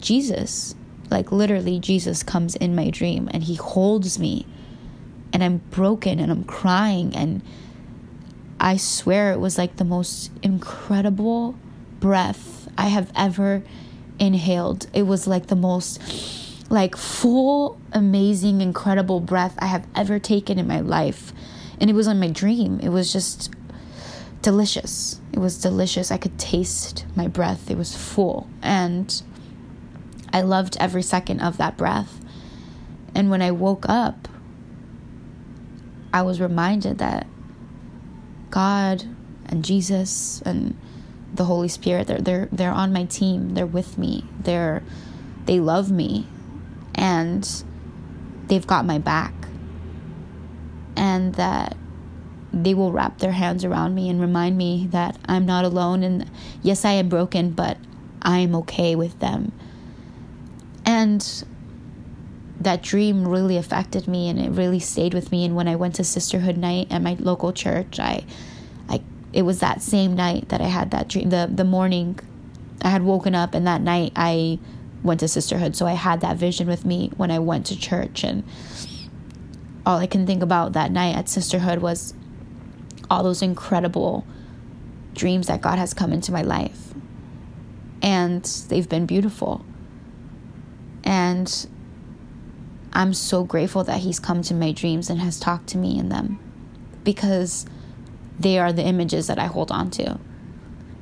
Jesus 0.00 0.74
like 1.10 1.32
literally, 1.32 1.78
Jesus 1.78 2.22
comes 2.22 2.56
in 2.56 2.74
my 2.74 2.90
dream 2.90 3.28
and 3.32 3.42
he 3.42 3.54
holds 3.54 4.18
me, 4.18 4.46
and 5.32 5.42
I'm 5.42 5.58
broken 5.70 6.18
and 6.20 6.30
I'm 6.30 6.44
crying. 6.44 7.14
And 7.14 7.42
I 8.60 8.76
swear 8.76 9.32
it 9.32 9.40
was 9.40 9.58
like 9.58 9.76
the 9.76 9.84
most 9.84 10.30
incredible 10.42 11.54
breath 12.00 12.68
I 12.76 12.88
have 12.88 13.12
ever 13.16 13.62
inhaled. 14.18 14.86
It 14.92 15.02
was 15.02 15.26
like 15.26 15.46
the 15.46 15.56
most 15.56 16.00
like 16.70 16.96
full, 16.96 17.80
amazing, 17.92 18.60
incredible 18.60 19.20
breath 19.20 19.54
I 19.58 19.66
have 19.66 19.86
ever 19.94 20.18
taken 20.18 20.58
in 20.58 20.66
my 20.66 20.80
life. 20.80 21.32
And 21.80 21.88
it 21.88 21.94
was 21.94 22.08
on 22.08 22.20
my 22.20 22.28
dream. 22.28 22.80
It 22.80 22.90
was 22.90 23.12
just 23.12 23.50
delicious. 24.42 25.20
It 25.32 25.38
was 25.38 25.60
delicious. 25.60 26.10
I 26.10 26.18
could 26.18 26.38
taste 26.38 27.06
my 27.16 27.28
breath. 27.28 27.70
It 27.70 27.78
was 27.78 27.96
full. 27.96 28.48
And 28.62 29.22
I 30.32 30.42
loved 30.42 30.76
every 30.78 31.02
second 31.02 31.40
of 31.40 31.56
that 31.56 31.76
breath. 31.76 32.20
And 33.14 33.30
when 33.30 33.42
I 33.42 33.50
woke 33.50 33.86
up, 33.88 34.28
I 36.12 36.22
was 36.22 36.40
reminded 36.40 36.98
that 36.98 37.26
God 38.50 39.04
and 39.46 39.64
Jesus 39.64 40.42
and 40.42 40.76
the 41.34 41.44
Holy 41.44 41.68
Spirit 41.68 42.06
they're 42.06 42.18
they're 42.18 42.48
they're 42.50 42.72
on 42.72 42.92
my 42.92 43.04
team. 43.04 43.54
They're 43.54 43.66
with 43.66 43.98
me. 43.98 44.24
They're 44.40 44.82
they 45.44 45.60
love 45.60 45.90
me 45.90 46.26
and 46.94 47.64
they've 48.46 48.66
got 48.66 48.84
my 48.84 48.98
back. 48.98 49.34
And 50.96 51.34
that 51.34 51.76
they 52.52 52.74
will 52.74 52.92
wrap 52.92 53.18
their 53.18 53.32
hands 53.32 53.64
around 53.64 53.94
me 53.94 54.08
and 54.08 54.20
remind 54.20 54.56
me 54.56 54.88
that 54.90 55.16
I'm 55.26 55.46
not 55.46 55.64
alone 55.64 56.02
and 56.02 56.28
yes 56.62 56.84
I 56.84 56.92
am 56.92 57.08
broken 57.08 57.50
but 57.50 57.76
I'm 58.22 58.54
okay 58.56 58.96
with 58.96 59.18
them 59.20 59.52
and 60.98 61.44
that 62.60 62.82
dream 62.82 63.26
really 63.26 63.56
affected 63.56 64.08
me 64.08 64.28
and 64.28 64.38
it 64.40 64.50
really 64.50 64.80
stayed 64.80 65.14
with 65.14 65.30
me. 65.30 65.44
And 65.44 65.54
when 65.54 65.68
I 65.68 65.76
went 65.76 65.94
to 65.96 66.04
sisterhood 66.04 66.56
night 66.56 66.88
at 66.90 67.00
my 67.02 67.16
local 67.20 67.52
church, 67.52 68.00
I 68.00 68.24
I 68.88 69.02
it 69.32 69.42
was 69.42 69.60
that 69.60 69.80
same 69.80 70.14
night 70.16 70.48
that 70.48 70.60
I 70.60 70.66
had 70.66 70.90
that 70.90 71.08
dream. 71.08 71.30
The 71.30 71.48
the 71.52 71.64
morning 71.64 72.18
I 72.82 72.88
had 72.88 73.02
woken 73.02 73.34
up, 73.34 73.54
and 73.54 73.66
that 73.66 73.80
night 73.80 74.12
I 74.16 74.58
went 75.02 75.20
to 75.20 75.28
sisterhood. 75.28 75.76
So 75.76 75.86
I 75.86 75.92
had 75.92 76.20
that 76.22 76.36
vision 76.36 76.66
with 76.66 76.84
me 76.84 77.12
when 77.16 77.30
I 77.30 77.38
went 77.38 77.66
to 77.66 77.78
church, 77.78 78.24
and 78.24 78.42
all 79.86 79.98
I 79.98 80.06
can 80.06 80.26
think 80.26 80.42
about 80.42 80.72
that 80.72 80.90
night 80.90 81.16
at 81.16 81.28
sisterhood 81.28 81.78
was 81.78 82.14
all 83.08 83.22
those 83.22 83.40
incredible 83.40 84.26
dreams 85.14 85.46
that 85.46 85.60
God 85.60 85.78
has 85.78 85.94
come 85.94 86.12
into 86.12 86.32
my 86.32 86.42
life, 86.42 86.92
and 88.02 88.44
they've 88.68 88.88
been 88.88 89.06
beautiful. 89.06 89.64
And 91.08 91.66
I'm 92.92 93.14
so 93.14 93.42
grateful 93.42 93.82
that 93.84 94.00
He's 94.00 94.20
come 94.20 94.42
to 94.42 94.52
my 94.52 94.72
dreams 94.72 95.08
and 95.08 95.18
has 95.20 95.40
talked 95.40 95.66
to 95.68 95.78
me 95.78 95.98
in 95.98 96.10
them 96.10 96.38
because 97.02 97.64
they 98.38 98.58
are 98.58 98.74
the 98.74 98.82
images 98.82 99.26
that 99.28 99.38
I 99.38 99.46
hold 99.46 99.72
on 99.72 99.90
to. 99.92 100.20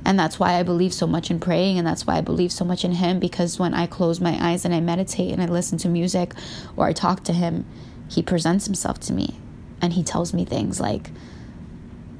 And 0.04 0.16
that's 0.16 0.38
why 0.38 0.52
I 0.52 0.62
believe 0.62 0.94
so 0.94 1.08
much 1.08 1.28
in 1.28 1.40
praying, 1.40 1.76
and 1.76 1.84
that's 1.84 2.06
why 2.06 2.14
I 2.14 2.20
believe 2.20 2.52
so 2.52 2.64
much 2.64 2.84
in 2.84 2.92
Him 2.92 3.18
because 3.18 3.58
when 3.58 3.74
I 3.74 3.88
close 3.88 4.20
my 4.20 4.38
eyes 4.40 4.64
and 4.64 4.72
I 4.72 4.78
meditate 4.78 5.32
and 5.32 5.42
I 5.42 5.46
listen 5.46 5.76
to 5.78 5.88
music 5.88 6.34
or 6.76 6.86
I 6.86 6.92
talk 6.92 7.24
to 7.24 7.32
Him, 7.32 7.64
He 8.08 8.22
presents 8.22 8.66
Himself 8.66 9.00
to 9.00 9.12
me 9.12 9.40
and 9.82 9.94
He 9.94 10.04
tells 10.04 10.32
me 10.32 10.44
things 10.44 10.78
like, 10.78 11.10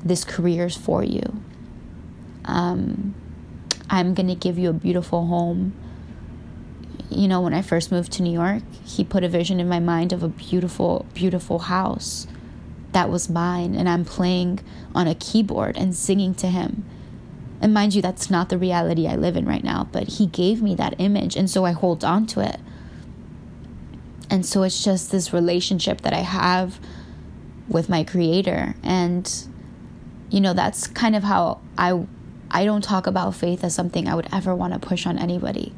This 0.04 0.24
career 0.24 0.66
is 0.66 0.76
for 0.76 1.04
you. 1.04 1.40
Um, 2.46 3.14
I'm 3.88 4.12
going 4.12 4.26
to 4.26 4.34
give 4.34 4.58
you 4.58 4.70
a 4.70 4.72
beautiful 4.72 5.26
home. 5.28 5.72
You 7.16 7.28
know, 7.28 7.40
when 7.40 7.54
I 7.54 7.62
first 7.62 7.90
moved 7.90 8.12
to 8.12 8.22
New 8.22 8.32
York, 8.32 8.62
He 8.84 9.02
put 9.02 9.24
a 9.24 9.28
vision 9.28 9.58
in 9.58 9.68
my 9.68 9.80
mind 9.80 10.12
of 10.12 10.22
a 10.22 10.28
beautiful, 10.28 11.06
beautiful 11.14 11.60
house 11.60 12.26
that 12.96 13.10
was 13.10 13.28
mine 13.28 13.74
and 13.74 13.90
I'm 13.90 14.06
playing 14.06 14.60
on 14.94 15.06
a 15.06 15.14
keyboard 15.14 15.76
and 15.76 15.94
singing 15.94 16.34
to 16.36 16.46
him. 16.46 16.82
And 17.60 17.74
mind 17.74 17.94
you, 17.94 18.00
that's 18.00 18.30
not 18.30 18.48
the 18.48 18.56
reality 18.56 19.06
I 19.06 19.16
live 19.16 19.36
in 19.36 19.44
right 19.44 19.62
now, 19.62 19.86
but 19.92 20.08
he 20.08 20.26
gave 20.26 20.62
me 20.62 20.74
that 20.76 20.94
image 20.98 21.36
and 21.36 21.50
so 21.50 21.66
I 21.66 21.72
hold 21.72 22.04
on 22.04 22.26
to 22.28 22.40
it. 22.40 22.58
And 24.30 24.46
so 24.46 24.62
it's 24.62 24.82
just 24.82 25.10
this 25.10 25.34
relationship 25.34 26.00
that 26.00 26.14
I 26.14 26.20
have 26.20 26.80
with 27.68 27.90
my 27.90 28.02
creator 28.02 28.74
and 28.82 29.30
you 30.30 30.40
know 30.40 30.54
that's 30.54 30.86
kind 30.86 31.16
of 31.16 31.22
how 31.22 31.60
I 31.76 32.06
I 32.50 32.64
don't 32.64 32.82
talk 32.82 33.06
about 33.06 33.34
faith 33.34 33.62
as 33.62 33.74
something 33.74 34.08
I 34.08 34.14
would 34.14 34.28
ever 34.32 34.54
want 34.54 34.72
to 34.72 34.78
push 34.78 35.06
on 35.06 35.18
anybody. 35.18 35.74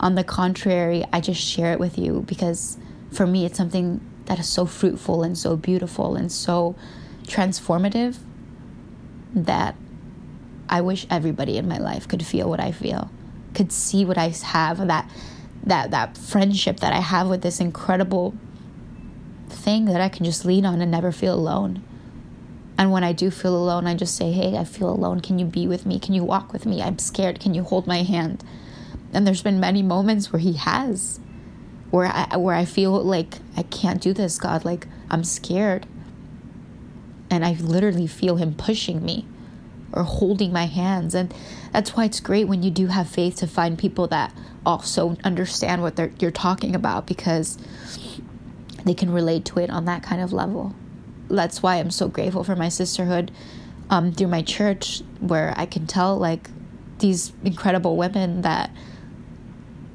On 0.00 0.14
the 0.14 0.24
contrary, 0.24 1.04
I 1.12 1.20
just 1.20 1.40
share 1.40 1.72
it 1.72 1.80
with 1.80 1.98
you 1.98 2.24
because 2.26 2.78
for 3.10 3.26
me 3.26 3.44
it's 3.44 3.56
something 3.56 4.00
that 4.26 4.38
is 4.38 4.48
so 4.48 4.66
fruitful 4.66 5.22
and 5.22 5.36
so 5.36 5.56
beautiful 5.56 6.14
and 6.14 6.30
so 6.30 6.76
transformative 7.24 8.18
that 9.34 9.74
I 10.68 10.80
wish 10.82 11.06
everybody 11.10 11.56
in 11.56 11.66
my 11.66 11.78
life 11.78 12.06
could 12.06 12.24
feel 12.24 12.48
what 12.48 12.60
I 12.60 12.72
feel, 12.72 13.10
could 13.54 13.72
see 13.72 14.04
what 14.04 14.18
I 14.18 14.28
have, 14.28 14.86
that 14.86 15.10
that 15.64 15.90
that 15.90 16.16
friendship 16.16 16.80
that 16.80 16.92
I 16.92 17.00
have 17.00 17.28
with 17.28 17.42
this 17.42 17.58
incredible 17.58 18.34
thing 19.48 19.86
that 19.86 20.00
I 20.00 20.08
can 20.08 20.24
just 20.24 20.44
lean 20.44 20.64
on 20.64 20.80
and 20.80 20.90
never 20.90 21.10
feel 21.10 21.34
alone. 21.34 21.82
And 22.76 22.92
when 22.92 23.02
I 23.02 23.12
do 23.12 23.30
feel 23.30 23.56
alone, 23.56 23.86
I 23.86 23.94
just 23.94 24.14
say, 24.14 24.30
"Hey, 24.30 24.56
I 24.56 24.64
feel 24.64 24.90
alone. 24.90 25.20
Can 25.20 25.38
you 25.38 25.46
be 25.46 25.66
with 25.66 25.84
me? 25.84 25.98
Can 25.98 26.14
you 26.14 26.22
walk 26.22 26.52
with 26.52 26.64
me? 26.64 26.80
I'm 26.80 26.98
scared. 26.98 27.40
Can 27.40 27.54
you 27.54 27.64
hold 27.64 27.86
my 27.86 28.02
hand?" 28.02 28.44
And 29.12 29.26
there's 29.26 29.42
been 29.42 29.60
many 29.60 29.82
moments 29.82 30.32
where 30.32 30.40
he 30.40 30.54
has 30.54 31.20
where 31.90 32.06
I 32.06 32.36
where 32.36 32.54
I 32.54 32.64
feel 32.64 32.92
like 33.02 33.36
I 33.56 33.62
can't 33.62 34.00
do 34.00 34.12
this, 34.12 34.38
God, 34.38 34.64
like 34.64 34.86
I'm 35.10 35.24
scared. 35.24 35.86
And 37.30 37.44
I 37.44 37.52
literally 37.52 38.06
feel 38.06 38.36
him 38.36 38.54
pushing 38.54 39.04
me 39.04 39.26
or 39.92 40.02
holding 40.02 40.52
my 40.52 40.66
hands 40.66 41.14
and 41.14 41.32
that's 41.72 41.96
why 41.96 42.04
it's 42.04 42.20
great 42.20 42.48
when 42.48 42.62
you 42.62 42.70
do 42.70 42.86
have 42.86 43.08
faith 43.08 43.36
to 43.36 43.46
find 43.46 43.78
people 43.78 44.06
that 44.08 44.32
also 44.64 45.16
understand 45.24 45.82
what 45.82 45.98
you're 46.20 46.30
talking 46.30 46.74
about 46.74 47.06
because 47.06 47.58
they 48.84 48.94
can 48.94 49.10
relate 49.10 49.44
to 49.46 49.58
it 49.58 49.70
on 49.70 49.84
that 49.84 50.02
kind 50.02 50.22
of 50.22 50.32
level. 50.32 50.74
That's 51.28 51.62
why 51.62 51.76
I'm 51.76 51.90
so 51.90 52.08
grateful 52.08 52.44
for 52.44 52.56
my 52.56 52.68
sisterhood 52.68 53.30
um, 53.90 54.12
through 54.12 54.28
my 54.28 54.42
church, 54.42 55.02
where 55.20 55.52
I 55.56 55.66
can 55.66 55.86
tell 55.86 56.16
like 56.16 56.48
these 56.98 57.32
incredible 57.44 57.96
women 57.96 58.42
that 58.42 58.70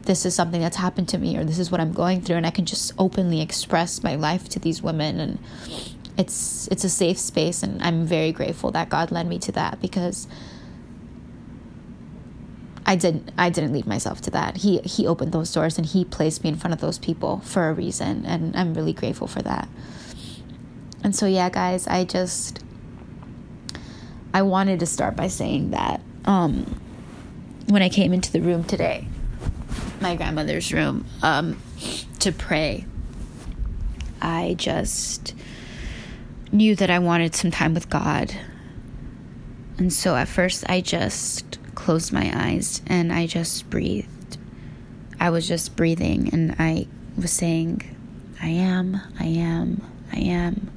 this 0.04 0.26
is 0.26 0.36
something 0.36 0.62
that's 0.62 0.78
happened 0.78 1.08
to 1.10 1.18
me 1.18 1.38
or 1.38 1.44
this 1.44 1.60
is 1.60 1.72
what 1.72 1.80
I'm 1.80 1.94
going 1.94 2.22
through 2.22 2.36
and 2.36 2.46
I 2.46 2.52
can 2.52 2.66
just 2.66 2.92
openly 2.98 3.42
express 3.42 4.04
my 4.04 4.16
life 4.16 4.50
to 4.50 4.60
these 4.60 4.82
women 4.82 5.20
and 5.20 5.40
it's 6.18 6.68
it's 6.68 6.84
a 6.84 6.90
safe 6.90 7.18
space 7.18 7.64
and 7.64 7.82
I'm 7.82 8.06
very 8.06 8.32
grateful 8.32 8.72
that 8.72 8.90
God 8.90 9.12
led 9.12 9.28
me 9.28 9.40
to 9.40 9.52
that 9.54 9.82
because 9.82 10.28
I 12.86 12.96
didn't 12.96 13.32
I 13.38 13.50
didn't 13.50 13.72
lead 13.72 13.88
myself 13.88 14.20
to 14.22 14.32
that. 14.32 14.58
He 14.58 14.80
he 14.80 15.08
opened 15.08 15.32
those 15.32 15.52
doors 15.54 15.78
and 15.78 15.88
he 15.88 16.04
placed 16.04 16.44
me 16.44 16.50
in 16.50 16.56
front 16.56 16.74
of 16.74 16.82
those 16.82 17.00
people 17.00 17.40
for 17.40 17.70
a 17.70 17.74
reason 17.74 18.26
and 18.26 18.56
I'm 18.56 18.74
really 18.74 18.94
grateful 18.94 19.28
for 19.28 19.42
that. 19.42 19.70
And 21.04 21.16
so 21.16 21.26
yeah, 21.26 21.50
guys, 21.50 21.88
I 21.88 22.04
just 22.04 22.64
I 24.34 24.42
wanted 24.42 24.80
to 24.82 24.86
start 24.86 25.16
by 25.16 25.28
saying 25.30 25.72
that 25.72 26.02
um 26.26 26.80
when 27.68 27.82
I 27.82 27.88
came 27.88 28.12
into 28.14 28.32
the 28.32 28.42
room 28.42 28.66
today, 28.66 29.08
my 30.04 30.16
grandmother's 30.16 30.72
room 30.72 31.06
um, 31.24 31.60
to 32.20 32.32
pray. 32.32 32.86
I 34.22 34.56
just 34.60 35.34
knew 36.52 36.76
that 36.76 36.92
I 36.92 37.00
wanted 37.00 37.34
some 37.34 37.50
time 37.50 37.74
with 37.74 37.90
God. 37.90 38.36
And 39.80 39.92
so 39.92 40.16
at 40.16 40.28
first, 40.28 40.64
I 40.70 40.82
just 40.82 41.58
closed 41.74 42.14
my 42.14 42.32
eyes 42.36 42.84
and 42.86 43.12
I 43.12 43.26
just 43.26 43.70
breathed. 43.70 44.38
I 45.20 45.32
was 45.32 45.48
just 45.48 45.76
breathing 45.76 46.30
and 46.32 46.56
I 46.60 46.86
was 47.18 47.32
saying, 47.32 47.82
I 48.42 48.50
am, 48.50 49.00
I 49.20 49.26
am, 49.26 49.82
I 50.12 50.20
am. 50.20 50.70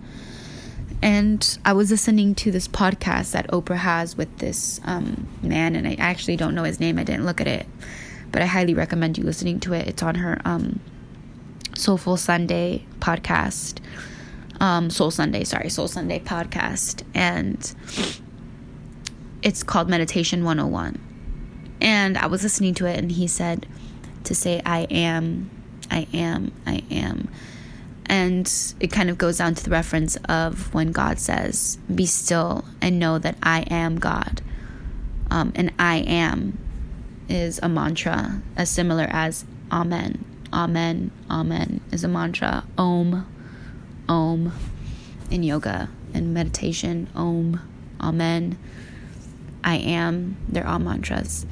And 1.03 1.59
I 1.65 1.73
was 1.73 1.91
listening 1.91 2.35
to 2.37 2.51
this 2.51 2.69
podcast 2.69 3.33
that 3.33 3.49
Oprah 3.49 3.77
has 3.77 4.17
with 4.17 4.39
this 4.39 4.81
um, 4.85 5.29
man, 5.43 5.77
and 5.77 5.87
I 5.87 5.95
actually 5.95 6.37
don't 6.37 6.55
know 6.55 6.65
his 6.65 6.81
name. 6.81 6.99
I 6.99 7.05
didn't 7.05 7.27
look 7.27 7.41
at 7.41 7.47
it 7.47 7.67
but 8.37 8.43
I 8.43 8.47
highly 8.49 8.75
recommend 8.75 9.17
you 9.17 9.25
listening 9.25 9.61
to 9.61 9.73
it. 9.73 9.89
It's 9.89 10.03
on 10.03 10.17
her 10.17 10.43
um, 10.45 10.79
Soulful 11.75 12.19
Sunday 12.19 12.85
podcast. 12.99 13.79
Um, 14.61 14.91
Soul 14.91 15.11
Sunday, 15.11 15.43
sorry, 15.43 15.71
Soul 15.71 15.89
Sunday 15.89 16.19
podcast. 16.19 17.03
And 17.15 17.75
it's 19.43 19.63
called 19.63 19.89
Meditation 19.89 20.45
101. 20.45 21.01
And 21.81 22.19
I 22.19 22.27
was 22.27 22.43
listening 22.43 22.75
to 22.75 22.85
it, 22.85 22.99
and 22.99 23.11
he 23.11 23.27
said 23.27 23.67
to 24.25 24.35
say, 24.35 24.61
I 24.67 24.81
am, 24.91 25.49
I 25.91 26.07
am, 26.13 26.53
I 26.67 26.83
am. 26.91 27.31
And 28.05 28.53
it 28.81 28.93
kind 28.93 29.09
of 29.09 29.17
goes 29.17 29.39
down 29.39 29.55
to 29.55 29.65
the 29.65 29.71
reference 29.71 30.17
of 30.29 30.75
when 30.75 30.93
God 30.93 31.19
says, 31.19 31.79
Be 31.95 32.05
still 32.05 32.67
and 32.83 32.99
know 32.99 33.19
that 33.19 33.39
I 33.43 33.61
am 33.71 33.99
God. 33.99 34.43
Um, 35.31 35.55
and 35.55 35.73
I 35.79 36.01
am 36.01 36.59
is 37.29 37.59
a 37.63 37.69
mantra 37.69 38.43
as 38.57 38.71
similar 38.71 39.07
as 39.11 39.45
Amen. 39.71 40.25
Amen. 40.53 41.11
Amen 41.31 41.81
is 41.91 42.05
a 42.05 42.09
mantra. 42.09 42.65
Om. 42.79 43.27
Om 44.09 44.53
in 45.31 45.43
yoga 45.43 45.89
and 46.15 46.33
meditation. 46.33 47.09
Om. 47.15 47.61
Amen. 48.01 48.59
I 49.65 49.77
am. 49.77 50.37
They're 50.49 50.67
all 50.67 50.79
mantras. 50.79 51.45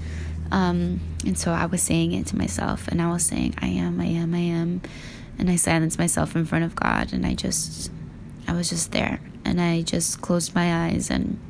Um, 0.52 1.00
and 1.26 1.36
so 1.36 1.52
I 1.52 1.66
was 1.66 1.82
saying 1.82 2.12
it 2.12 2.26
to 2.28 2.36
myself 2.36 2.86
and 2.86 3.02
I 3.02 3.10
was 3.10 3.24
saying, 3.24 3.54
I 3.58 3.66
am, 3.66 4.00
I 4.00 4.06
am, 4.06 4.34
I 4.34 4.38
am. 4.38 4.82
And 5.36 5.50
I 5.50 5.56
silenced 5.56 5.98
myself 5.98 6.36
in 6.36 6.44
front 6.44 6.64
of 6.64 6.76
God 6.76 7.12
and 7.12 7.26
I 7.26 7.34
just, 7.34 7.90
I 8.46 8.52
was 8.52 8.68
just 8.68 8.92
there. 8.92 9.20
And 9.44 9.60
I 9.60 9.82
just 9.82 10.20
closed 10.20 10.54
my 10.54 10.86
eyes 10.86 11.10
and 11.10 11.40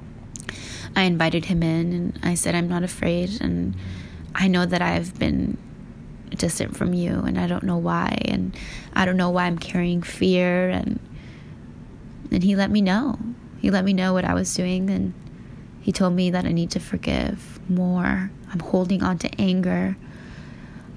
I 0.96 1.02
invited 1.02 1.46
him 1.46 1.62
in 1.62 1.92
and 1.92 2.18
I 2.22 2.34
said, 2.34 2.54
I'm 2.54 2.68
not 2.68 2.82
afraid. 2.82 3.42
And 3.42 3.74
I 4.34 4.48
know 4.48 4.66
that 4.66 4.82
I've 4.82 5.18
been 5.18 5.56
distant 6.36 6.76
from 6.76 6.94
you 6.94 7.20
and 7.20 7.38
I 7.38 7.46
don't 7.46 7.62
know 7.62 7.78
why 7.78 8.18
and 8.24 8.56
I 8.94 9.04
don't 9.04 9.16
know 9.16 9.30
why 9.30 9.44
I'm 9.44 9.58
carrying 9.58 10.02
fear 10.02 10.68
and 10.68 10.98
and 12.30 12.42
he 12.42 12.56
let 12.56 12.70
me 12.70 12.80
know. 12.80 13.18
He 13.60 13.70
let 13.70 13.84
me 13.84 13.92
know 13.92 14.12
what 14.12 14.24
I 14.24 14.34
was 14.34 14.52
doing 14.54 14.90
and 14.90 15.14
he 15.80 15.92
told 15.92 16.14
me 16.14 16.30
that 16.30 16.44
I 16.46 16.52
need 16.52 16.70
to 16.72 16.80
forgive 16.80 17.60
more. 17.68 18.30
I'm 18.52 18.60
holding 18.60 19.02
on 19.02 19.18
to 19.18 19.40
anger. 19.40 19.96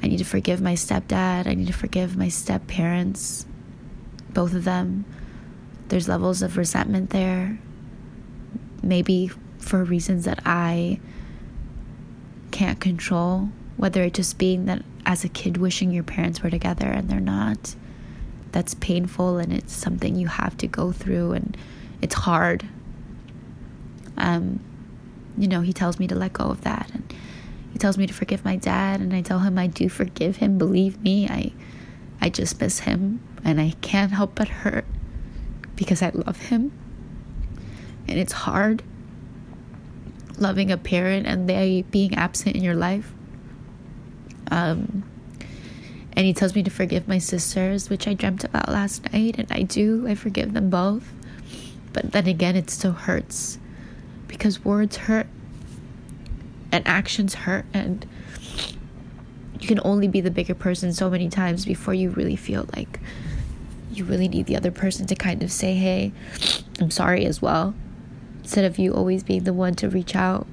I 0.02 0.08
need 0.08 0.18
to 0.18 0.26
forgive 0.26 0.62
my 0.62 0.74
stepdad. 0.74 1.48
I 1.48 1.54
need 1.54 1.68
to 1.68 1.74
forgive 1.74 2.18
my 2.18 2.30
step 2.30 2.68
parents. 2.68 3.46
Both 4.30 4.54
of 4.54 4.64
them. 4.64 5.06
There's 5.90 6.08
levels 6.08 6.42
of 6.42 6.58
resentment 6.58 7.12
there. 7.12 7.60
Maybe 8.82 9.30
for 9.60 9.84
reasons 9.84 10.26
that 10.26 10.40
I 10.46 11.00
can't 12.58 12.80
control, 12.80 13.50
whether 13.76 14.02
it 14.02 14.16
just 14.16 14.40
being 14.40 14.66
that 14.66 14.82
as 15.06 15.24
a 15.24 15.30
kid 15.30 15.58
wishing 15.58 15.92
your 15.92 16.04
parents 16.04 16.42
were 16.42 16.50
together 16.50 16.88
and 16.88 17.08
they're 17.08 17.20
not. 17.20 17.76
That's 18.52 18.74
painful 18.74 19.38
and 19.38 19.54
it's 19.54 19.74
something 19.74 20.16
you 20.16 20.26
have 20.26 20.58
to 20.58 20.68
go 20.68 20.92
through 20.92 21.34
and 21.34 21.56
it's 22.02 22.16
hard. 22.16 22.68
Um, 24.18 24.60
you 25.38 25.48
know, 25.48 25.62
he 25.62 25.72
tells 25.72 26.00
me 26.00 26.08
to 26.08 26.16
let 26.16 26.34
go 26.34 26.46
of 26.46 26.62
that. 26.62 26.90
And 26.96 27.14
he 27.74 27.78
tells 27.78 27.96
me 27.96 28.08
to 28.08 28.14
forgive 28.14 28.44
my 28.44 28.56
dad. 28.56 29.02
And 29.02 29.14
I 29.14 29.22
tell 29.22 29.40
him 29.40 29.60
I 29.60 29.68
do 29.68 29.88
forgive 29.88 30.38
him. 30.38 30.58
Believe 30.58 31.00
me, 31.04 31.28
I, 31.28 31.52
I 32.20 32.30
just 32.30 32.60
miss 32.60 32.80
him. 32.80 33.20
And 33.44 33.62
I 33.62 33.76
can't 33.82 34.14
help 34.14 34.34
but 34.34 34.48
hurt 34.48 34.86
because 35.76 36.02
I 36.02 36.10
love 36.10 36.40
him. 36.48 36.72
And 38.08 38.18
it's 38.18 38.34
hard 38.34 38.82
loving 40.38 40.72
a 40.72 40.78
parent 40.78 41.28
and 41.28 41.50
they 41.50 41.84
being 41.92 42.16
absent 42.16 42.56
in 42.56 42.64
your 42.64 42.76
life. 42.76 43.12
Um, 44.50 45.04
and 46.14 46.26
he 46.26 46.34
tells 46.34 46.56
me 46.56 46.64
to 46.64 46.72
forgive 46.72 47.08
my 47.08 47.20
sisters, 47.20 47.90
which 47.90 48.08
I 48.08 48.14
dreamt 48.14 48.44
about 48.44 48.70
last 48.70 49.12
night, 49.14 49.38
and 49.38 49.48
I 49.52 49.62
do. 49.62 50.08
I 50.08 50.16
forgive 50.16 50.54
them 50.54 50.70
both. 50.70 51.12
But 51.94 52.12
then 52.12 52.28
again, 52.28 52.56
it 52.56 52.70
still 52.70 52.94
hurts 52.94 53.60
because 54.28 54.64
words 54.66 54.98
hurt 54.98 55.28
and 56.72 56.88
actions 56.88 57.36
hurt, 57.36 57.66
and 57.74 58.06
you 59.60 59.68
can 59.68 59.80
only 59.84 60.08
be 60.08 60.22
the 60.22 60.32
bigger 60.32 60.56
person 60.56 60.94
so 60.94 61.10
many 61.10 61.30
times 61.30 61.66
before 61.66 61.94
you 61.94 62.10
really 62.10 62.36
feel 62.36 62.68
like 62.76 63.00
you 63.92 64.04
really 64.04 64.28
need 64.28 64.46
the 64.46 64.56
other 64.56 64.72
person 64.72 65.06
to 65.08 65.16
kind 65.16 65.42
of 65.44 65.52
say, 65.52 65.76
Hey, 65.76 66.12
I'm 66.80 66.92
sorry 66.92 67.26
as 67.26 67.42
well 67.42 67.74
instead 68.48 68.64
of 68.64 68.80
you 68.80 68.94
always 68.94 69.24
being 69.24 69.44
the 69.44 69.52
one 69.52 69.76
to 69.76 69.90
reach 69.90 70.16
out. 70.16 70.48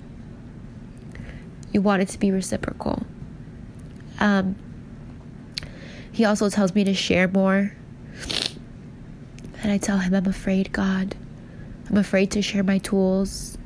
You 1.73 1.81
want 1.81 2.03
it 2.03 2.09
to 2.09 2.19
be 2.19 2.33
reciprocal. 2.33 3.07
Um, 4.19 4.57
he 6.11 6.25
also 6.25 6.51
tells 6.51 6.75
me 6.75 6.83
to 6.83 6.93
share 6.93 7.29
more. 7.29 7.73
And 9.63 9.71
I 9.71 9.79
tell 9.79 9.99
him 9.99 10.13
I'm 10.13 10.27
afraid, 10.27 10.73
God. 10.73 11.15
I'm 11.89 11.97
afraid 11.97 12.33
to 12.33 12.43
share 12.43 12.65
my 12.65 12.79
tools 12.79 13.57